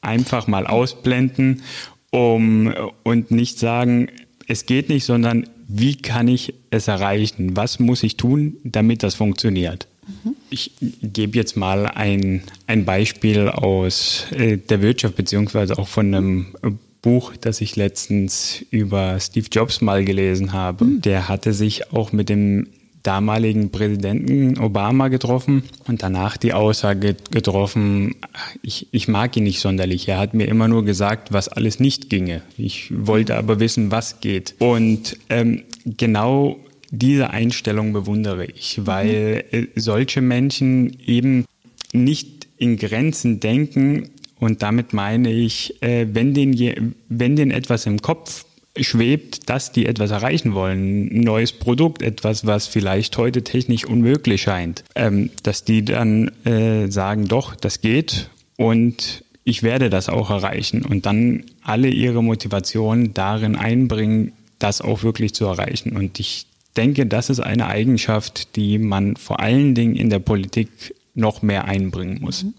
einfach 0.00 0.46
mal 0.46 0.66
ausblenden 0.66 1.62
um, 2.11 2.72
und 3.02 3.30
nicht 3.30 3.59
sagen, 3.59 4.09
es 4.46 4.66
geht 4.66 4.88
nicht, 4.88 5.04
sondern 5.04 5.48
wie 5.66 5.96
kann 5.96 6.28
ich 6.28 6.54
es 6.70 6.88
erreichen? 6.88 7.57
Was 7.57 7.78
muss 7.78 8.02
ich 8.02 8.16
tun, 8.16 8.57
damit 8.62 9.02
das 9.02 9.14
funktioniert? 9.14 9.88
Mhm. 10.07 10.37
Ich 10.50 10.72
gebe 11.02 11.37
jetzt 11.37 11.57
mal 11.57 11.87
ein, 11.87 12.42
ein 12.66 12.85
Beispiel 12.85 13.48
aus 13.48 14.26
äh, 14.33 14.59
der 14.59 14.83
Wirtschaft 14.83 15.16
beziehungsweise 15.16 15.78
auch 15.78 15.88
von 15.88 16.14
einem 16.14 16.54
Buch, 17.02 17.35
das 17.37 17.61
ich 17.61 17.76
letztens 17.76 18.64
über 18.70 19.18
Steve 19.20 19.46
Jobs 19.50 19.80
mal 19.80 20.04
gelesen 20.04 20.52
habe. 20.52 20.85
Mhm. 20.85 21.00
Der 21.00 21.28
hatte 21.28 21.52
sich 21.52 21.92
auch 21.92 22.12
mit 22.12 22.28
dem 22.28 22.68
damaligen 23.05 23.71
Präsidenten 23.71 24.59
Obama 24.59 25.09
getroffen 25.09 25.62
und 25.87 26.03
danach 26.03 26.37
die 26.37 26.53
Aussage 26.53 27.14
getroffen, 27.31 28.17
ich, 28.62 28.88
ich 28.90 29.07
mag 29.07 29.37
ihn 29.37 29.45
nicht 29.45 29.61
sonderlich. 29.61 30.09
Er 30.09 30.19
hat 30.19 30.35
mir 30.35 30.49
immer 30.49 30.67
nur 30.67 30.85
gesagt, 30.85 31.33
was 31.33 31.49
alles 31.49 31.79
nicht 31.79 32.11
ginge. 32.11 32.43
Ich 32.59 32.93
wollte 32.95 33.37
aber 33.37 33.61
wissen, 33.61 33.90
was 33.93 34.21
geht. 34.21 34.55
Und 34.59 35.17
ähm, 35.29 35.62
genau 35.85 36.57
diese 36.90 37.31
Einstellung 37.31 37.93
bewundere 37.93 38.47
ich, 38.47 38.81
weil 38.85 39.45
äh, 39.51 39.67
solche 39.77 40.21
Menschen 40.21 40.97
eben 41.07 41.45
nicht 41.93 42.49
in 42.57 42.77
Grenzen 42.79 43.38
denken 43.38 44.11
und 44.40 44.62
damit 44.62 44.93
meine 44.93 45.31
ich, 45.31 45.83
äh, 45.83 46.07
wenn, 46.12 46.35
denen 46.35 46.95
wenn 47.09 47.37
denen 47.37 47.51
etwas 47.51 47.87
im 47.87 48.01
Kopf 48.01 48.47
schwebt, 48.78 49.48
dass 49.48 49.72
die 49.72 49.87
etwas 49.87 50.10
erreichen 50.10 50.54
wollen, 50.54 51.06
ein 51.06 51.20
neues 51.20 51.52
Produkt, 51.52 52.02
etwas, 52.02 52.46
was 52.46 52.66
vielleicht 52.66 53.16
heute 53.16 53.42
technisch 53.44 53.84
unmöglich 53.84 54.42
scheint, 54.42 54.84
ähm, 54.94 55.30
dass 55.42 55.64
die 55.64 55.84
dann 55.84 56.28
äh, 56.44 56.90
sagen, 56.90 57.28
doch, 57.28 57.54
das 57.54 57.80
geht 57.80 58.30
und 58.56 59.24
ich 59.44 59.62
werde 59.62 59.90
das 59.90 60.08
auch 60.08 60.30
erreichen 60.30 60.84
und 60.84 61.06
dann 61.06 61.44
alle 61.62 61.88
ihre 61.88 62.22
Motivation 62.22 63.14
darin 63.14 63.56
einbringen, 63.56 64.32
das 64.58 64.80
auch 64.80 65.02
wirklich 65.02 65.34
zu 65.34 65.44
erreichen. 65.44 65.96
Und 65.96 66.18
ich 66.18 66.46
denke, 66.76 67.06
das 67.06 67.30
ist 67.30 67.40
eine 67.40 67.66
Eigenschaft, 67.66 68.56
die 68.56 68.78
man 68.78 69.16
vor 69.16 69.40
allen 69.40 69.74
Dingen 69.74 69.96
in 69.96 70.08
der 70.08 70.18
Politik 70.18 70.94
noch 71.14 71.42
mehr 71.42 71.66
einbringen 71.66 72.20
muss. 72.20 72.44
Mhm. 72.44 72.54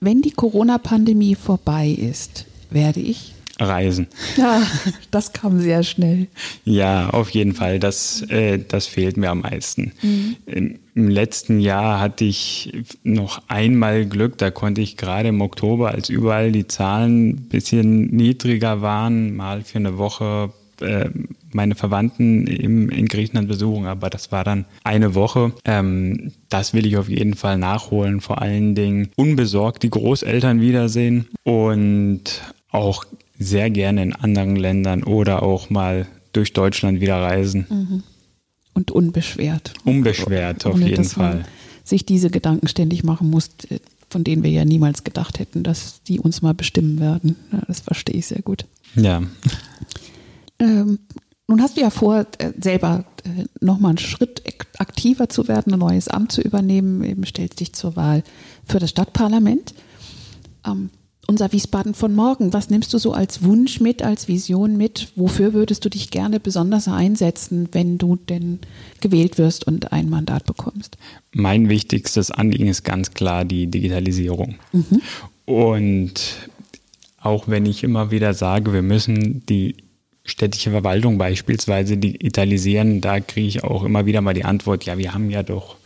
Wenn 0.00 0.22
die 0.22 0.30
Corona-Pandemie 0.30 1.34
vorbei 1.34 1.88
ist, 1.88 2.46
werde 2.70 3.00
ich 3.00 3.35
Reisen. 3.58 4.06
Ja, 4.36 4.62
das 5.10 5.32
kam 5.32 5.60
sehr 5.60 5.82
schnell. 5.82 6.28
Ja, 6.64 7.10
auf 7.10 7.30
jeden 7.30 7.54
Fall. 7.54 7.78
Das, 7.78 8.22
äh, 8.28 8.58
das 8.58 8.86
fehlt 8.86 9.16
mir 9.16 9.30
am 9.30 9.40
meisten. 9.40 9.92
Mhm. 10.02 10.36
Im, 10.46 10.78
Im 10.94 11.08
letzten 11.08 11.60
Jahr 11.60 12.00
hatte 12.00 12.24
ich 12.24 12.72
noch 13.02 13.42
einmal 13.48 14.06
Glück. 14.06 14.38
Da 14.38 14.50
konnte 14.50 14.80
ich 14.80 14.96
gerade 14.96 15.28
im 15.28 15.40
Oktober, 15.40 15.90
als 15.90 16.08
überall 16.08 16.52
die 16.52 16.66
Zahlen 16.66 17.30
ein 17.30 17.48
bisschen 17.48 18.06
niedriger 18.14 18.82
waren, 18.82 19.34
mal 19.34 19.62
für 19.62 19.78
eine 19.78 19.96
Woche 19.98 20.52
äh, 20.80 21.08
meine 21.52 21.74
Verwandten 21.74 22.46
im, 22.46 22.90
in 22.90 23.06
Griechenland 23.06 23.48
besuchen, 23.48 23.86
aber 23.86 24.10
das 24.10 24.30
war 24.30 24.44
dann 24.44 24.66
eine 24.84 25.14
Woche. 25.14 25.52
Ähm, 25.64 26.32
das 26.50 26.74
will 26.74 26.84
ich 26.84 26.98
auf 26.98 27.08
jeden 27.08 27.34
Fall 27.34 27.56
nachholen. 27.56 28.20
Vor 28.20 28.42
allen 28.42 28.74
Dingen 28.74 29.08
unbesorgt 29.16 29.82
die 29.82 29.90
Großeltern 29.90 30.60
wiedersehen 30.60 31.28
und 31.44 32.42
auch 32.70 33.04
sehr 33.38 33.70
gerne 33.70 34.02
in 34.02 34.12
anderen 34.12 34.56
Ländern 34.56 35.02
oder 35.04 35.42
auch 35.42 35.70
mal 35.70 36.06
durch 36.32 36.52
Deutschland 36.52 37.00
wieder 37.00 37.20
reisen. 37.20 37.66
Mhm. 37.68 38.02
Und 38.74 38.90
unbeschwert. 38.90 39.72
Unbeschwert, 39.84 40.66
auf 40.66 40.74
Ohne, 40.74 40.88
jeden 40.88 41.04
Fall. 41.04 41.46
sich 41.82 42.04
diese 42.04 42.30
Gedanken 42.30 42.68
ständig 42.68 43.04
machen 43.04 43.30
muss, 43.30 43.50
von 44.10 44.22
denen 44.22 44.42
wir 44.42 44.50
ja 44.50 44.64
niemals 44.64 45.02
gedacht 45.02 45.38
hätten, 45.38 45.62
dass 45.62 46.02
die 46.02 46.20
uns 46.20 46.42
mal 46.42 46.54
bestimmen 46.54 47.00
werden. 47.00 47.36
Ja, 47.52 47.62
das 47.66 47.80
verstehe 47.80 48.16
ich 48.16 48.26
sehr 48.26 48.42
gut. 48.42 48.66
Ja. 48.94 49.22
Ähm, 50.58 50.98
nun 51.48 51.62
hast 51.62 51.76
du 51.76 51.80
ja 51.80 51.90
vor, 51.90 52.26
äh, 52.38 52.52
selber 52.60 53.04
äh, 53.24 53.44
nochmal 53.60 53.90
einen 53.90 53.98
Schritt 53.98 54.42
aktiver 54.78 55.28
zu 55.28 55.48
werden, 55.48 55.72
ein 55.72 55.78
neues 55.78 56.08
Amt 56.08 56.32
zu 56.32 56.40
übernehmen, 56.40 57.04
eben 57.04 57.24
stellst 57.24 57.60
dich 57.60 57.72
zur 57.72 57.96
Wahl 57.96 58.22
für 58.64 58.78
das 58.78 58.90
Stadtparlament. 58.90 59.74
Ähm, 60.66 60.90
unser 61.28 61.52
Wiesbaden 61.52 61.94
von 61.94 62.14
morgen, 62.14 62.52
was 62.52 62.70
nimmst 62.70 62.92
du 62.94 62.98
so 62.98 63.12
als 63.12 63.42
Wunsch 63.42 63.80
mit, 63.80 64.02
als 64.02 64.28
Vision 64.28 64.76
mit? 64.76 65.08
Wofür 65.16 65.52
würdest 65.52 65.84
du 65.84 65.88
dich 65.88 66.10
gerne 66.10 66.40
besonders 66.40 66.88
einsetzen, 66.88 67.68
wenn 67.72 67.98
du 67.98 68.16
denn 68.16 68.60
gewählt 69.00 69.38
wirst 69.38 69.66
und 69.66 69.92
ein 69.92 70.08
Mandat 70.08 70.46
bekommst? 70.46 70.96
Mein 71.32 71.68
wichtigstes 71.68 72.30
Anliegen 72.30 72.68
ist 72.68 72.84
ganz 72.84 73.12
klar 73.12 73.44
die 73.44 73.66
Digitalisierung. 73.66 74.56
Mhm. 74.72 75.02
Und 75.44 76.20
auch 77.20 77.48
wenn 77.48 77.66
ich 77.66 77.82
immer 77.82 78.10
wieder 78.10 78.34
sage, 78.34 78.72
wir 78.72 78.82
müssen 78.82 79.44
die 79.46 79.76
städtische 80.24 80.70
Verwaltung 80.70 81.18
beispielsweise 81.18 81.96
digitalisieren, 81.96 83.00
da 83.00 83.20
kriege 83.20 83.46
ich 83.46 83.64
auch 83.64 83.84
immer 83.84 84.06
wieder 84.06 84.20
mal 84.20 84.34
die 84.34 84.44
Antwort, 84.44 84.84
ja, 84.84 84.98
wir 84.98 85.14
haben 85.14 85.30
ja 85.30 85.42
doch 85.42 85.76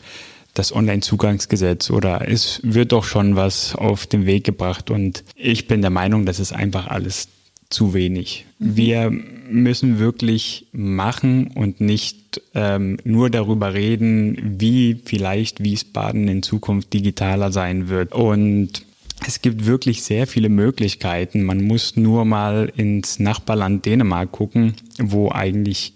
das 0.54 0.74
Online-Zugangsgesetz 0.74 1.90
oder 1.90 2.28
es 2.28 2.60
wird 2.62 2.92
doch 2.92 3.04
schon 3.04 3.36
was 3.36 3.74
auf 3.74 4.06
den 4.06 4.26
Weg 4.26 4.44
gebracht 4.44 4.90
und 4.90 5.24
ich 5.36 5.68
bin 5.68 5.80
der 5.80 5.90
Meinung, 5.90 6.26
das 6.26 6.40
ist 6.40 6.52
einfach 6.52 6.88
alles 6.88 7.28
zu 7.70 7.94
wenig. 7.94 8.46
Mhm. 8.58 8.76
Wir 8.76 9.10
müssen 9.10 9.98
wirklich 9.98 10.66
machen 10.72 11.48
und 11.54 11.80
nicht 11.80 12.42
ähm, 12.54 12.98
nur 13.04 13.30
darüber 13.30 13.74
reden, 13.74 14.56
wie 14.60 15.00
vielleicht 15.04 15.62
Wiesbaden 15.62 16.28
in 16.28 16.42
Zukunft 16.42 16.92
digitaler 16.92 17.50
sein 17.52 17.88
wird. 17.88 18.12
Und 18.12 18.82
es 19.26 19.40
gibt 19.42 19.66
wirklich 19.66 20.02
sehr 20.02 20.26
viele 20.26 20.48
Möglichkeiten. 20.48 21.42
Man 21.42 21.64
muss 21.64 21.96
nur 21.96 22.24
mal 22.24 22.72
ins 22.76 23.18
Nachbarland 23.18 23.86
Dänemark 23.86 24.32
gucken, 24.32 24.74
wo 24.98 25.30
eigentlich 25.30 25.94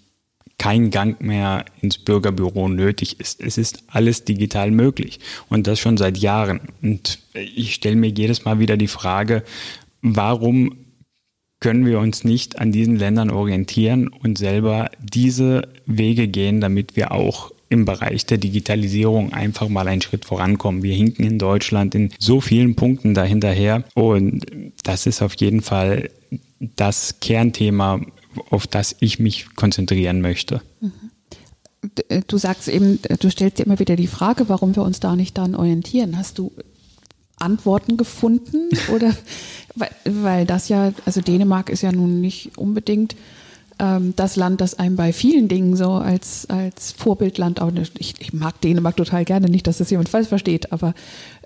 kein 0.59 0.90
Gang 0.90 1.21
mehr 1.21 1.64
ins 1.81 1.99
Bürgerbüro 1.99 2.69
nötig 2.69 3.21
ist. 3.21 3.40
Es 3.40 3.59
ist 3.59 3.85
alles 3.88 4.25
digital 4.25 4.71
möglich 4.71 5.21
und 5.49 5.67
das 5.67 5.81
schon 5.81 5.97
seit 5.97 6.19
Jahren. 6.19 6.61
Und 6.83 7.19
ich 7.33 7.75
stelle 7.75 7.97
mir 7.97 8.11
jedes 8.11 8.45
Mal 8.45 8.59
wieder 8.59 8.77
die 8.77 8.88
Frage, 8.88 9.43
warum 10.03 10.77
können 11.61 11.87
wir 11.87 11.99
uns 11.99 12.25
nicht 12.25 12.59
an 12.59 12.73
diesen 12.73 12.97
Ländern 12.97 13.31
orientieren 13.31 14.09
und 14.09 14.37
selber 14.37 14.90
diese 15.01 15.69
Wege 15.87 16.29
gehen, 16.29 16.61
damit 16.61 16.95
wir 16.95 17.12
auch 17.12 17.53
im 17.71 17.85
Bereich 17.87 18.27
der 18.27 18.38
Digitalisierung 18.38 19.33
einfach 19.33 19.69
mal 19.69 19.88
einen 19.88 20.03
Schritt 20.03 20.25
vorankommen. 20.25 20.83
Wir 20.83 20.95
hinken 20.95 21.25
in 21.25 21.38
Deutschland 21.38 21.95
in 21.95 22.12
so 22.19 22.40
vielen 22.40 22.77
Punkten 22.77 23.14
dahinterher 23.14 23.83
und 23.95 24.47
das 24.83 25.07
ist 25.07 25.23
auf 25.23 25.35
jeden 25.37 25.62
Fall 25.62 26.11
das 26.61 27.21
Kernthema, 27.21 28.01
auf 28.51 28.66
das 28.66 28.97
ich 29.01 29.18
mich 29.18 29.55
konzentrieren 29.57 30.20
möchte. 30.20 30.62
Äh, 32.09 32.23
du 32.27 32.38
sagst 32.38 32.68
eben, 32.68 32.99
du 33.20 33.31
stellst 33.31 33.59
dir 33.59 33.66
immer 33.66 33.79
wieder 33.79 33.97
die 33.97 34.07
Frage, 34.07 34.49
warum 34.49 34.77
wir 34.77 34.83
uns 34.83 35.01
da 35.01 35.16
nicht 35.16 35.38
dann 35.38 35.55
orientieren. 35.55 36.16
Hast 36.16 36.38
du 36.38 36.53
Antworten 37.37 37.97
gefunden? 37.97 38.68
Oder 38.94 39.14
weil, 39.75 39.90
weil 40.05 40.47
das 40.47 40.68
ja, 40.68 40.92
also 41.05 41.20
Dänemark 41.20 41.68
ist 41.68 41.83
ja 41.83 41.92
nun 41.92 42.20
nicht 42.20 42.57
unbedingt 42.57 43.16
ähm, 43.79 44.14
das 44.16 44.37
Land, 44.37 44.61
das 44.61 44.79
einem 44.79 44.97
bei 44.97 45.12
vielen 45.12 45.49
Dingen 45.49 45.77
so 45.77 45.92
als, 45.92 46.49
als 46.49 46.92
Vorbildland, 46.92 47.61
auch 47.61 47.73
ich, 47.99 48.14
ich 48.20 48.33
mag 48.33 48.61
Dänemark 48.61 48.97
total 48.97 49.25
gerne, 49.25 49.49
nicht, 49.49 49.66
dass 49.66 49.79
das 49.79 49.90
jemand 49.90 50.09
falsch 50.09 50.29
versteht, 50.29 50.73
aber 50.73 50.94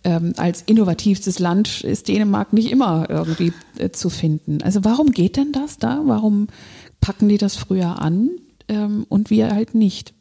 ähm, 0.04 0.34
als 0.36 0.62
innovativstes 0.66 1.38
Land 1.38 1.82
ist 1.82 2.08
Dänemark 2.08 2.52
nicht 2.52 2.70
immer 2.70 3.08
irgendwie 3.08 3.52
äh, 3.78 3.90
zu 3.90 4.10
finden. 4.10 4.62
Also 4.62 4.84
warum 4.84 5.10
geht 5.10 5.36
denn 5.36 5.52
das 5.52 5.78
da? 5.78 6.02
Warum 6.04 6.48
packen 7.00 7.28
die 7.28 7.38
das 7.38 7.56
früher 7.56 8.00
an 8.00 8.30
ähm, 8.68 9.06
und 9.08 9.30
wir 9.30 9.50
halt 9.50 9.74
nicht? 9.74 10.14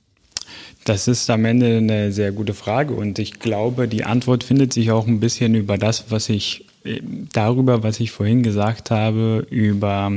Das 0.85 1.07
ist 1.07 1.29
am 1.29 1.43
Ende 1.43 1.77
eine 1.77 2.11
sehr 2.11 2.31
gute 2.31 2.53
Frage 2.53 2.93
und 2.93 3.19
ich 3.19 3.39
glaube, 3.39 3.87
die 3.87 4.05
Antwort 4.05 4.43
findet 4.43 4.71
sich 4.71 4.91
auch 4.91 5.05
ein 5.05 5.19
bisschen 5.19 5.53
über 5.55 5.77
das, 5.77 6.05
was 6.09 6.29
ich 6.29 6.65
äh, 6.85 7.01
darüber, 7.33 7.83
was 7.83 7.99
ich 7.99 8.11
vorhin 8.11 8.43
gesagt 8.43 8.91
habe, 8.91 9.45
über 9.49 10.11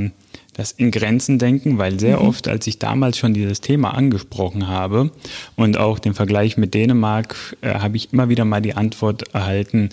das 0.53 0.71
in 0.71 0.91
Grenzen 0.91 1.39
denken, 1.39 1.77
weil 1.77 1.99
sehr 1.99 2.19
mhm. 2.19 2.27
oft, 2.27 2.47
als 2.47 2.67
ich 2.67 2.79
damals 2.79 3.17
schon 3.17 3.33
dieses 3.33 3.61
Thema 3.61 3.93
angesprochen 3.93 4.67
habe 4.67 5.11
und 5.55 5.77
auch 5.77 5.99
den 5.99 6.13
Vergleich 6.13 6.57
mit 6.57 6.73
Dänemark, 6.73 7.57
äh, 7.61 7.75
habe 7.75 7.97
ich 7.97 8.13
immer 8.13 8.29
wieder 8.29 8.45
mal 8.45 8.61
die 8.61 8.75
Antwort 8.75 9.33
erhalten, 9.33 9.89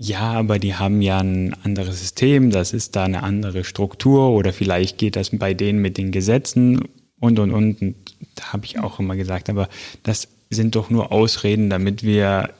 ja, 0.00 0.32
aber 0.32 0.60
die 0.60 0.76
haben 0.76 1.02
ja 1.02 1.18
ein 1.18 1.54
anderes 1.64 1.98
System, 1.98 2.50
das 2.50 2.72
ist 2.72 2.94
da 2.94 3.04
eine 3.04 3.24
andere 3.24 3.64
Struktur 3.64 4.30
oder 4.30 4.52
vielleicht 4.52 4.96
geht 4.96 5.16
das 5.16 5.30
bei 5.32 5.54
denen 5.54 5.82
mit 5.82 5.98
den 5.98 6.12
Gesetzen 6.12 6.84
und 7.18 7.40
und 7.40 7.50
und. 7.50 7.82
und 7.82 7.96
da 8.36 8.52
habe 8.52 8.64
ich 8.64 8.78
auch 8.78 9.00
immer 9.00 9.16
gesagt, 9.16 9.50
aber 9.50 9.68
das 10.04 10.28
sind 10.50 10.76
doch 10.76 10.88
nur 10.88 11.10
Ausreden, 11.10 11.68
damit 11.68 12.04
wir 12.04 12.50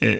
äh, 0.00 0.18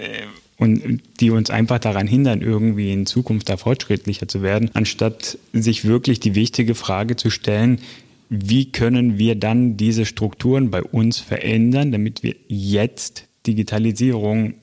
und 0.56 1.02
die 1.18 1.30
uns 1.30 1.50
einfach 1.50 1.80
daran 1.80 2.06
hindern, 2.06 2.42
irgendwie 2.42 2.92
in 2.92 3.06
Zukunft 3.06 3.48
da 3.48 3.56
fortschrittlicher 3.56 4.28
zu 4.28 4.42
werden, 4.42 4.70
anstatt 4.74 5.36
sich 5.52 5.84
wirklich 5.84 6.20
die 6.20 6.36
wichtige 6.36 6.76
Frage 6.76 7.16
zu 7.16 7.30
stellen, 7.30 7.80
wie 8.28 8.70
können 8.70 9.18
wir 9.18 9.34
dann 9.34 9.76
diese 9.76 10.06
Strukturen 10.06 10.70
bei 10.70 10.82
uns 10.82 11.18
verändern, 11.18 11.90
damit 11.90 12.22
wir 12.22 12.36
jetzt 12.46 13.24
Digitalisierung 13.46 14.54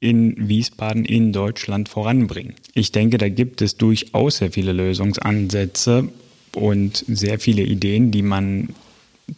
in 0.00 0.48
Wiesbaden, 0.48 1.04
in 1.04 1.32
Deutschland 1.32 1.88
voranbringen. 1.88 2.54
Ich 2.74 2.90
denke, 2.90 3.18
da 3.18 3.28
gibt 3.28 3.60
es 3.60 3.76
durchaus 3.76 4.38
sehr 4.38 4.50
viele 4.50 4.72
Lösungsansätze 4.72 6.08
und 6.54 7.04
sehr 7.06 7.38
viele 7.38 7.62
Ideen, 7.62 8.10
die 8.10 8.22
man 8.22 8.70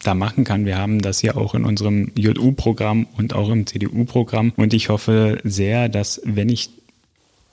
da 0.01 0.15
machen 0.15 0.45
kann. 0.45 0.65
Wir 0.65 0.77
haben 0.77 1.01
das 1.01 1.21
ja 1.21 1.35
auch 1.35 1.53
in 1.53 1.65
unserem 1.65 2.11
JU-Programm 2.15 3.07
und 3.17 3.35
auch 3.35 3.49
im 3.49 3.67
CDU-Programm. 3.67 4.53
Und 4.55 4.73
ich 4.73 4.89
hoffe 4.89 5.39
sehr, 5.43 5.89
dass 5.89 6.21
wenn 6.23 6.49
ich 6.49 6.69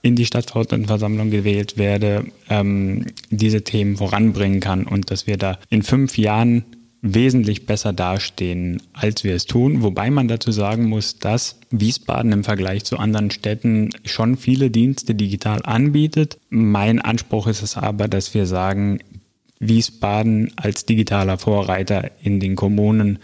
in 0.03 0.17
die 0.17 0.25
Stadtverordnetenversammlung 0.25 1.31
gewählt 1.31 1.77
werde, 1.77 2.25
ähm, 2.49 3.07
diese 3.29 3.63
Themen 3.63 3.97
voranbringen 3.97 4.61
kann 4.61 4.85
und 4.87 5.11
dass 5.11 5.27
wir 5.27 5.37
da 5.37 5.59
in 5.69 5.83
fünf 5.83 6.17
Jahren 6.17 6.65
wesentlich 7.03 7.65
besser 7.65 7.93
dastehen, 7.93 8.83
als 8.93 9.25
wir 9.25 9.35
es 9.35 9.47
tun. 9.47 9.83
Wobei 9.83 10.11
man 10.11 10.29
dazu 10.29 10.53
sagen 10.53 10.89
muss, 10.89 11.19
dass 11.19 11.57
Wiesbaden 11.71 12.33
im 12.33 12.45
Vergleich 12.45 12.85
zu 12.85 12.99
anderen 12.99 13.31
Städten 13.31 13.91
schon 14.05 14.37
viele 14.37 14.71
Dienste 14.71 15.15
digital 15.15 15.63
anbietet. 15.65 16.39
Mein 16.51 17.01
Anspruch 17.01 17.47
ist 17.47 17.63
es 17.63 17.77
aber, 17.77 18.09
dass 18.09 18.35
wir 18.35 18.47
sagen, 18.47 18.99
Wiesbaden 19.61 20.53
als 20.57 20.85
digitaler 20.87 21.39
Vorreiter 21.39 22.11
in 22.23 22.41
den 22.41 22.57
Kommunen, 22.57 23.19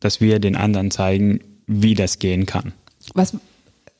dass 0.00 0.20
wir 0.20 0.38
den 0.38 0.56
anderen 0.56 0.90
zeigen, 0.90 1.40
wie 1.66 1.94
das 1.94 2.18
gehen 2.18 2.46
kann. 2.46 2.72
Was, 3.14 3.36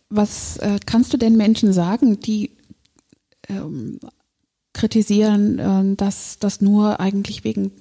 was 0.08 0.56
äh, 0.58 0.78
kannst 0.84 1.12
du 1.12 1.16
denn 1.16 1.36
Menschen 1.36 1.72
sagen, 1.72 2.20
die 2.20 2.50
ähm, 3.48 3.98
kritisieren, 4.72 5.58
äh, 5.58 5.96
dass 5.96 6.38
das 6.38 6.60
nur 6.60 7.00
eigentlich 7.00 7.44
wegen 7.44 7.72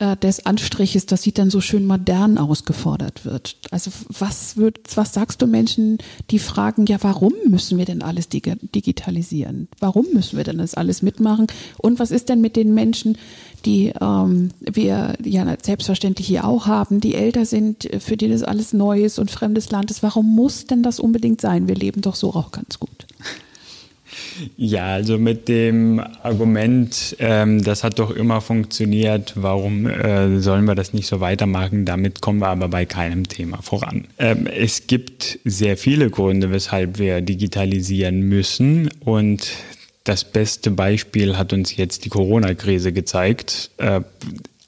äh, 0.00 0.16
des 0.16 0.46
Anstriches, 0.46 1.04
das 1.04 1.22
sieht 1.22 1.36
dann 1.36 1.50
so 1.50 1.60
schön 1.60 1.86
modern 1.86 2.38
ausgefordert 2.38 3.26
wird. 3.26 3.56
Also 3.70 3.90
was 4.08 4.56
wird, 4.56 4.78
was 4.96 5.12
sagst 5.12 5.42
du 5.42 5.46
Menschen, 5.46 5.98
die 6.30 6.38
fragen, 6.38 6.86
ja, 6.86 6.96
warum 7.02 7.34
müssen 7.46 7.76
wir 7.76 7.84
denn 7.84 8.02
alles 8.02 8.30
digitalisieren? 8.30 9.68
Warum 9.78 10.06
müssen 10.14 10.38
wir 10.38 10.44
denn 10.44 10.56
das 10.56 10.72
alles 10.72 11.02
mitmachen? 11.02 11.48
Und 11.76 11.98
was 11.98 12.10
ist 12.10 12.30
denn 12.30 12.40
mit 12.40 12.56
den 12.56 12.72
Menschen, 12.72 13.18
die 13.66 13.92
ähm, 14.00 14.52
wir 14.60 15.16
ja 15.22 15.56
selbstverständlich 15.62 16.26
hier 16.26 16.46
auch 16.46 16.66
haben, 16.66 17.00
die 17.00 17.14
älter 17.14 17.44
sind, 17.44 17.86
für 18.00 18.16
die 18.16 18.28
das 18.28 18.42
alles 18.42 18.72
neu 18.72 19.04
ist 19.04 19.18
und 19.18 19.30
fremdes 19.30 19.70
Land 19.70 19.90
ist? 19.90 20.02
Warum 20.02 20.34
muss 20.34 20.64
denn 20.64 20.82
das 20.82 20.98
unbedingt 20.98 21.42
sein? 21.42 21.68
Wir 21.68 21.76
leben 21.76 22.00
doch 22.00 22.14
so 22.14 22.32
auch 22.34 22.52
ganz 22.52 22.80
gut. 22.80 23.06
Ja, 24.56 24.86
also 24.86 25.18
mit 25.18 25.48
dem 25.48 26.00
Argument, 26.22 27.16
ähm, 27.18 27.62
das 27.62 27.84
hat 27.84 27.98
doch 27.98 28.10
immer 28.10 28.40
funktioniert, 28.40 29.34
warum 29.36 29.86
äh, 29.86 30.40
sollen 30.40 30.64
wir 30.64 30.74
das 30.74 30.92
nicht 30.92 31.06
so 31.06 31.20
weitermachen? 31.20 31.84
Damit 31.84 32.20
kommen 32.20 32.40
wir 32.40 32.48
aber 32.48 32.68
bei 32.68 32.84
keinem 32.84 33.28
Thema 33.28 33.62
voran. 33.62 34.06
Ähm, 34.18 34.46
es 34.46 34.86
gibt 34.86 35.38
sehr 35.44 35.76
viele 35.76 36.10
Gründe, 36.10 36.50
weshalb 36.50 36.98
wir 36.98 37.20
digitalisieren 37.20 38.20
müssen 38.20 38.90
und 39.00 39.50
das 40.04 40.24
beste 40.24 40.70
Beispiel 40.70 41.36
hat 41.36 41.52
uns 41.52 41.76
jetzt 41.76 42.04
die 42.04 42.08
Corona-Krise 42.08 42.92
gezeigt. 42.92 43.70
Äh, 43.76 44.00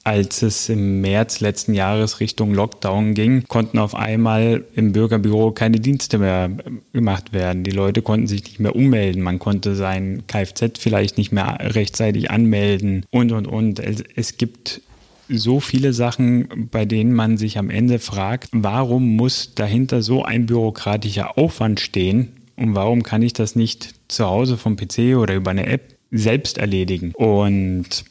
als 0.04 0.42
es 0.42 0.68
im 0.68 1.00
März 1.00 1.40
letzten 1.40 1.74
Jahres 1.74 2.20
Richtung 2.20 2.54
Lockdown 2.54 3.14
ging, 3.14 3.44
konnten 3.46 3.78
auf 3.78 3.94
einmal 3.94 4.64
im 4.74 4.92
Bürgerbüro 4.92 5.52
keine 5.52 5.78
Dienste 5.78 6.18
mehr 6.18 6.50
gemacht 6.92 7.32
werden. 7.32 7.62
Die 7.62 7.70
Leute 7.70 8.02
konnten 8.02 8.26
sich 8.26 8.44
nicht 8.44 8.60
mehr 8.60 8.74
ummelden. 8.74 9.22
Man 9.22 9.38
konnte 9.38 9.74
sein 9.76 10.24
Kfz 10.26 10.78
vielleicht 10.78 11.18
nicht 11.18 11.32
mehr 11.32 11.58
rechtzeitig 11.60 12.30
anmelden 12.30 13.06
und, 13.10 13.32
und, 13.32 13.46
und. 13.46 13.80
Es 14.16 14.36
gibt 14.36 14.82
so 15.28 15.60
viele 15.60 15.92
Sachen, 15.92 16.68
bei 16.70 16.84
denen 16.84 17.12
man 17.12 17.36
sich 17.36 17.58
am 17.58 17.70
Ende 17.70 17.98
fragt, 17.98 18.48
warum 18.52 19.16
muss 19.16 19.54
dahinter 19.54 20.02
so 20.02 20.24
ein 20.24 20.46
bürokratischer 20.46 21.38
Aufwand 21.38 21.80
stehen 21.80 22.32
und 22.56 22.74
warum 22.74 23.02
kann 23.02 23.22
ich 23.22 23.32
das 23.32 23.56
nicht 23.56 23.94
zu 24.08 24.26
Hause 24.26 24.56
vom 24.56 24.76
PC 24.76 25.16
oder 25.16 25.34
über 25.34 25.52
eine 25.52 25.66
App 25.66 25.94
selbst 26.10 26.58
erledigen? 26.58 27.12
Und 27.14 28.04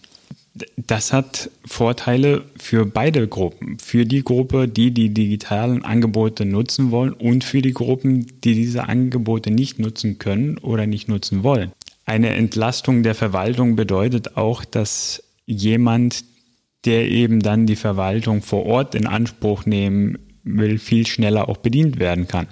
das 0.76 1.14
hat 1.14 1.50
Vorteile 1.66 2.44
für 2.58 2.86
beide 2.86 3.28
Gruppen. 3.28 3.80
Für 3.80 4.06
die 4.06 4.24
Gruppe, 4.24 4.68
die 4.68 4.92
die 4.92 5.14
digitalen 5.14 5.86
Angebote 5.86 6.46
nutzen 6.46 6.92
wollen 6.92 7.14
und 7.14 7.44
für 7.44 7.62
die 7.62 7.74
Gruppen, 7.74 8.28
die 8.44 8.56
diese 8.56 8.90
Angebote 8.90 9.52
nicht 9.52 9.80
nutzen 9.80 10.20
können 10.20 10.58
oder 10.58 10.88
nicht 10.88 11.08
nutzen 11.08 11.44
wollen. 11.44 11.72
Eine 12.06 12.32
Entlastung 12.32 13.04
der 13.04 13.16
Verwaltung 13.16 13.76
bedeutet 13.76 14.36
auch, 14.36 14.66
dass 14.66 15.24
jemand, 15.46 16.26
der 16.84 17.08
eben 17.10 17.40
dann 17.40 17.66
die 17.66 17.76
Verwaltung 17.76 18.42
vor 18.42 18.66
Ort 18.66 18.96
in 18.96 19.08
Anspruch 19.08 19.66
nehmen 19.66 20.18
will, 20.44 20.80
viel 20.80 21.08
schneller 21.08 21.48
auch 21.48 21.58
bedient 21.58 22.00
werden 22.00 22.28
kann. 22.28 22.48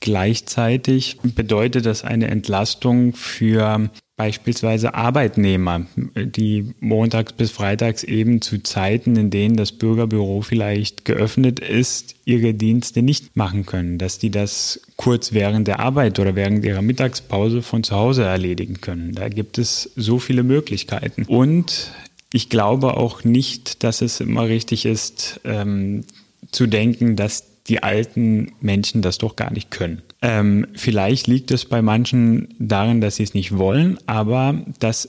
Gleichzeitig 0.00 1.18
bedeutet 1.22 1.86
das 1.86 2.04
eine 2.04 2.28
Entlastung 2.28 3.14
für 3.14 3.90
beispielsweise 4.22 4.94
Arbeitnehmer, 4.94 5.84
die 6.14 6.74
montags 6.78 7.32
bis 7.32 7.50
freitags 7.50 8.04
eben 8.04 8.40
zu 8.40 8.62
Zeiten, 8.62 9.16
in 9.16 9.30
denen 9.30 9.56
das 9.56 9.72
Bürgerbüro 9.72 10.42
vielleicht 10.42 11.04
geöffnet 11.04 11.58
ist, 11.58 12.14
ihre 12.24 12.54
Dienste 12.54 13.02
nicht 13.02 13.36
machen 13.36 13.66
können, 13.66 13.98
dass 13.98 14.20
die 14.20 14.30
das 14.30 14.80
kurz 14.94 15.32
während 15.32 15.66
der 15.66 15.80
Arbeit 15.80 16.20
oder 16.20 16.36
während 16.36 16.64
ihrer 16.64 16.82
Mittagspause 16.82 17.62
von 17.62 17.82
zu 17.82 17.96
Hause 17.96 18.22
erledigen 18.22 18.80
können. 18.80 19.12
Da 19.12 19.28
gibt 19.28 19.58
es 19.58 19.90
so 19.96 20.20
viele 20.20 20.44
Möglichkeiten. 20.44 21.24
Und 21.24 21.90
ich 22.32 22.48
glaube 22.48 22.96
auch 22.98 23.24
nicht, 23.24 23.82
dass 23.82 24.02
es 24.02 24.20
immer 24.20 24.46
richtig 24.46 24.86
ist, 24.86 25.40
ähm, 25.42 26.04
zu 26.52 26.68
denken, 26.68 27.16
dass 27.16 27.51
die 27.68 27.82
alten 27.82 28.52
Menschen 28.60 29.02
das 29.02 29.18
doch 29.18 29.36
gar 29.36 29.52
nicht 29.52 29.70
können. 29.70 30.02
Ähm, 30.20 30.66
vielleicht 30.74 31.26
liegt 31.26 31.50
es 31.50 31.64
bei 31.64 31.82
manchen 31.82 32.54
darin, 32.58 33.00
dass 33.00 33.16
sie 33.16 33.22
es 33.22 33.34
nicht 33.34 33.56
wollen, 33.56 33.98
aber 34.06 34.64
das 34.78 35.08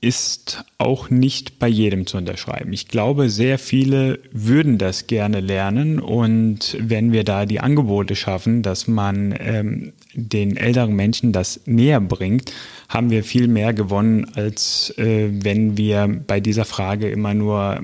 ist 0.00 0.64
auch 0.78 1.10
nicht 1.10 1.58
bei 1.58 1.66
jedem 1.66 2.06
zu 2.06 2.18
unterschreiben. 2.18 2.72
Ich 2.72 2.88
glaube, 2.88 3.30
sehr 3.30 3.58
viele 3.58 4.20
würden 4.30 4.78
das 4.78 5.06
gerne 5.06 5.40
lernen 5.40 5.98
und 5.98 6.76
wenn 6.80 7.12
wir 7.12 7.24
da 7.24 7.46
die 7.46 7.60
Angebote 7.60 8.14
schaffen, 8.14 8.62
dass 8.62 8.86
man 8.86 9.34
ähm, 9.38 9.92
den 10.14 10.56
älteren 10.56 10.94
Menschen 10.94 11.32
das 11.32 11.60
näher 11.66 12.00
bringt, 12.00 12.52
haben 12.88 13.10
wir 13.10 13.24
viel 13.24 13.48
mehr 13.48 13.72
gewonnen, 13.72 14.26
als 14.34 14.94
äh, 14.98 15.30
wenn 15.32 15.76
wir 15.76 16.22
bei 16.26 16.40
dieser 16.40 16.64
Frage 16.64 17.10
immer 17.10 17.34
nur 17.34 17.80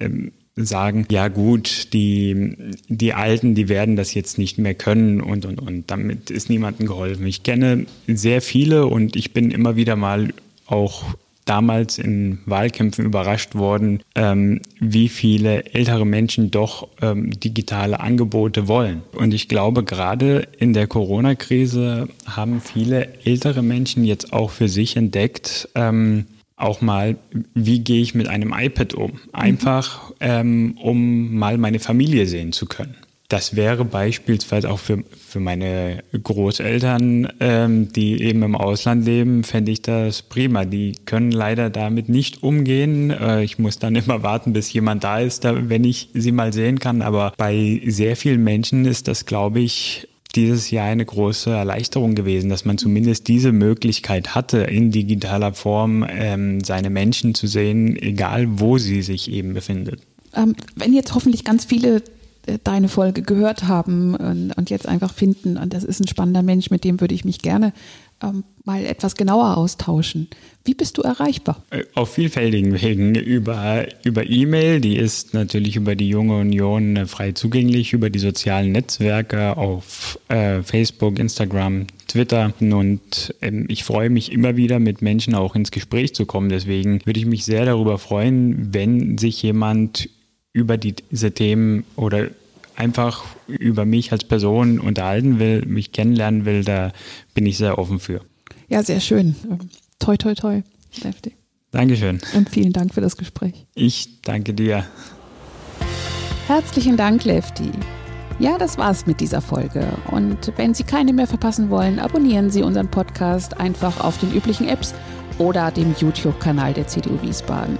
ähm, 0.00 0.32
sagen, 0.64 1.06
ja 1.10 1.28
gut, 1.28 1.92
die, 1.92 2.56
die 2.88 3.14
Alten, 3.14 3.54
die 3.54 3.68
werden 3.68 3.96
das 3.96 4.14
jetzt 4.14 4.38
nicht 4.38 4.58
mehr 4.58 4.74
können 4.74 5.20
und, 5.20 5.46
und, 5.46 5.60
und. 5.60 5.90
Damit 5.90 6.30
ist 6.30 6.50
niemandem 6.50 6.86
geholfen. 6.86 7.26
Ich 7.26 7.42
kenne 7.42 7.86
sehr 8.06 8.42
viele 8.42 8.86
und 8.86 9.16
ich 9.16 9.32
bin 9.32 9.50
immer 9.50 9.76
wieder 9.76 9.96
mal 9.96 10.32
auch 10.66 11.04
damals 11.48 11.98
in 11.98 12.40
Wahlkämpfen 12.44 13.04
überrascht 13.04 13.54
worden, 13.54 14.02
ähm, 14.14 14.60
wie 14.80 15.08
viele 15.08 15.64
ältere 15.72 16.04
Menschen 16.04 16.50
doch 16.50 16.88
ähm, 17.00 17.30
digitale 17.40 18.00
Angebote 18.00 18.68
wollen. 18.68 19.02
Und 19.12 19.32
ich 19.32 19.48
glaube, 19.48 19.82
gerade 19.82 20.46
in 20.58 20.74
der 20.74 20.86
Corona-Krise 20.86 22.08
haben 22.26 22.60
viele 22.60 23.08
ältere 23.24 23.62
Menschen 23.62 24.04
jetzt 24.04 24.32
auch 24.32 24.50
für 24.50 24.68
sich 24.68 24.96
entdeckt, 24.96 25.68
ähm, 25.74 26.26
auch 26.58 26.80
mal, 26.80 27.16
wie 27.54 27.80
gehe 27.80 28.02
ich 28.02 28.14
mit 28.14 28.28
einem 28.28 28.52
iPad 28.56 28.94
um? 28.94 29.20
Einfach, 29.32 30.12
ähm, 30.20 30.76
um 30.82 31.34
mal 31.34 31.56
meine 31.58 31.78
Familie 31.78 32.26
sehen 32.26 32.52
zu 32.52 32.66
können. 32.66 32.96
Das 33.28 33.54
wäre 33.54 33.84
beispielsweise 33.84 34.70
auch 34.70 34.78
für, 34.78 35.04
für 35.14 35.38
meine 35.38 36.02
Großeltern, 36.14 37.30
ähm, 37.40 37.92
die 37.92 38.22
eben 38.22 38.42
im 38.42 38.56
Ausland 38.56 39.04
leben, 39.04 39.44
fände 39.44 39.70
ich 39.70 39.82
das 39.82 40.22
prima. 40.22 40.64
Die 40.64 40.94
können 41.04 41.30
leider 41.30 41.68
damit 41.68 42.08
nicht 42.08 42.42
umgehen. 42.42 43.10
Äh, 43.10 43.44
ich 43.44 43.58
muss 43.58 43.78
dann 43.78 43.96
immer 43.96 44.22
warten, 44.22 44.54
bis 44.54 44.72
jemand 44.72 45.04
da 45.04 45.20
ist, 45.20 45.44
da, 45.44 45.68
wenn 45.68 45.84
ich 45.84 46.08
sie 46.14 46.32
mal 46.32 46.54
sehen 46.54 46.78
kann. 46.78 47.02
Aber 47.02 47.34
bei 47.36 47.82
sehr 47.86 48.16
vielen 48.16 48.42
Menschen 48.42 48.86
ist 48.86 49.08
das, 49.08 49.26
glaube 49.26 49.60
ich, 49.60 50.07
dieses 50.34 50.70
Jahr 50.70 50.86
eine 50.86 51.04
große 51.04 51.50
Erleichterung 51.50 52.14
gewesen, 52.14 52.50
dass 52.50 52.64
man 52.64 52.78
zumindest 52.78 53.28
diese 53.28 53.52
Möglichkeit 53.52 54.34
hatte, 54.34 54.58
in 54.58 54.90
digitaler 54.90 55.54
Form 55.54 56.04
ähm, 56.08 56.62
seine 56.62 56.90
Menschen 56.90 57.34
zu 57.34 57.46
sehen, 57.46 57.96
egal 57.96 58.46
wo 58.60 58.78
sie 58.78 59.02
sich 59.02 59.30
eben 59.30 59.54
befindet. 59.54 60.02
Ähm, 60.34 60.54
wenn 60.76 60.92
jetzt 60.92 61.14
hoffentlich 61.14 61.44
ganz 61.44 61.64
viele 61.64 62.02
äh, 62.46 62.58
deine 62.62 62.88
Folge 62.88 63.22
gehört 63.22 63.64
haben 63.68 64.14
und, 64.14 64.52
und, 64.52 64.70
jetzt 64.70 64.86
einfach 64.86 65.12
finden, 65.12 65.56
und 65.56 65.72
das 65.72 65.84
ist 65.84 66.00
ein 66.00 66.08
spannender 66.08 66.42
Mensch, 66.42 66.70
mit 66.70 66.84
dem 66.84 67.00
würde 67.00 67.14
ich 67.14 67.24
mich 67.24 67.40
gerne 67.40 67.72
ähm, 68.22 68.44
mal 68.64 68.84
etwas 68.84 69.14
genauer 69.14 69.56
austauschen. 69.56 70.28
Wie 70.64 70.74
bist 70.74 70.98
du 70.98 71.02
erreichbar? 71.02 71.64
Äh, 71.70 71.84
auf 71.94 72.14
vielfältigen 72.14 72.80
Wegen. 72.80 73.14
Über, 73.14 73.86
über 74.04 74.28
E-Mail, 74.28 74.80
die 74.80 74.96
ist 74.96 75.34
natürlich 75.34 75.76
über 75.76 75.96
die 75.96 76.08
Junge 76.08 76.38
Union 76.38 76.96
äh, 76.96 77.06
frei 77.06 77.32
zugänglich, 77.32 77.92
über 77.92 78.10
die 78.10 78.18
sozialen 78.18 78.72
Netzwerke 78.72 79.56
auf 79.56 80.18
äh, 80.28 80.62
Facebook, 80.62 81.18
Instagram, 81.18 81.86
Twitter. 82.06 82.52
Und 82.60 83.34
ähm, 83.40 83.66
ich 83.68 83.84
freue 83.84 84.10
mich 84.10 84.32
immer 84.32 84.56
wieder, 84.56 84.78
mit 84.78 85.00
Menschen 85.00 85.34
auch 85.34 85.54
ins 85.54 85.70
Gespräch 85.70 86.14
zu 86.14 86.26
kommen. 86.26 86.48
Deswegen 86.48 87.00
würde 87.04 87.20
ich 87.20 87.26
mich 87.26 87.44
sehr 87.44 87.64
darüber 87.64 87.98
freuen, 87.98 88.74
wenn 88.74 89.16
sich 89.16 89.42
jemand 89.42 90.10
über 90.52 90.76
die, 90.76 90.94
diese 91.10 91.32
Themen 91.32 91.84
oder 91.96 92.28
einfach 92.78 93.24
über 93.48 93.84
mich 93.84 94.12
als 94.12 94.24
Person 94.24 94.78
unterhalten 94.78 95.38
will, 95.38 95.64
mich 95.66 95.92
kennenlernen 95.92 96.44
will, 96.44 96.64
da 96.64 96.92
bin 97.34 97.44
ich 97.44 97.58
sehr 97.58 97.78
offen 97.78 97.98
für. 97.98 98.20
Ja, 98.68 98.82
sehr 98.82 99.00
schön. 99.00 99.34
Toi, 99.98 100.16
toi, 100.16 100.34
toi. 100.34 100.62
Lefty. 101.02 101.32
Dankeschön. 101.72 102.20
Und 102.34 102.48
vielen 102.48 102.72
Dank 102.72 102.94
für 102.94 103.00
das 103.00 103.16
Gespräch. 103.16 103.66
Ich 103.74 104.22
danke 104.22 104.54
dir. 104.54 104.84
Herzlichen 106.46 106.96
Dank, 106.96 107.24
Lefty. 107.24 107.70
Ja, 108.38 108.56
das 108.56 108.78
war's 108.78 109.06
mit 109.06 109.20
dieser 109.20 109.40
Folge. 109.40 109.84
Und 110.10 110.52
wenn 110.56 110.72
Sie 110.72 110.84
keine 110.84 111.12
mehr 111.12 111.26
verpassen 111.26 111.70
wollen, 111.70 111.98
abonnieren 111.98 112.50
Sie 112.50 112.62
unseren 112.62 112.88
Podcast 112.88 113.58
einfach 113.58 114.00
auf 114.00 114.18
den 114.18 114.32
üblichen 114.32 114.68
Apps 114.68 114.94
oder 115.38 115.72
dem 115.72 115.94
YouTube-Kanal 115.98 116.72
der 116.72 116.86
CDU 116.86 117.20
Wiesbaden. 117.22 117.76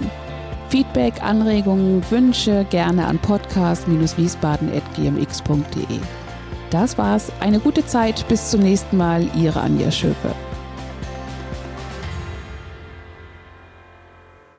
Feedback, 0.69 1.23
Anregungen, 1.23 2.03
Wünsche 2.11 2.65
gerne 2.69 3.07
an 3.07 3.17
podcast-wiesbaden.gmx.de. 3.19 5.99
Das 6.69 6.97
war's. 6.97 7.31
Eine 7.39 7.59
gute 7.59 7.85
Zeit. 7.85 8.27
Bis 8.27 8.49
zum 8.51 8.61
nächsten 8.61 8.97
Mal. 8.97 9.27
Ihre 9.35 9.61
Anja 9.61 9.91
Schöpe. 9.91 10.35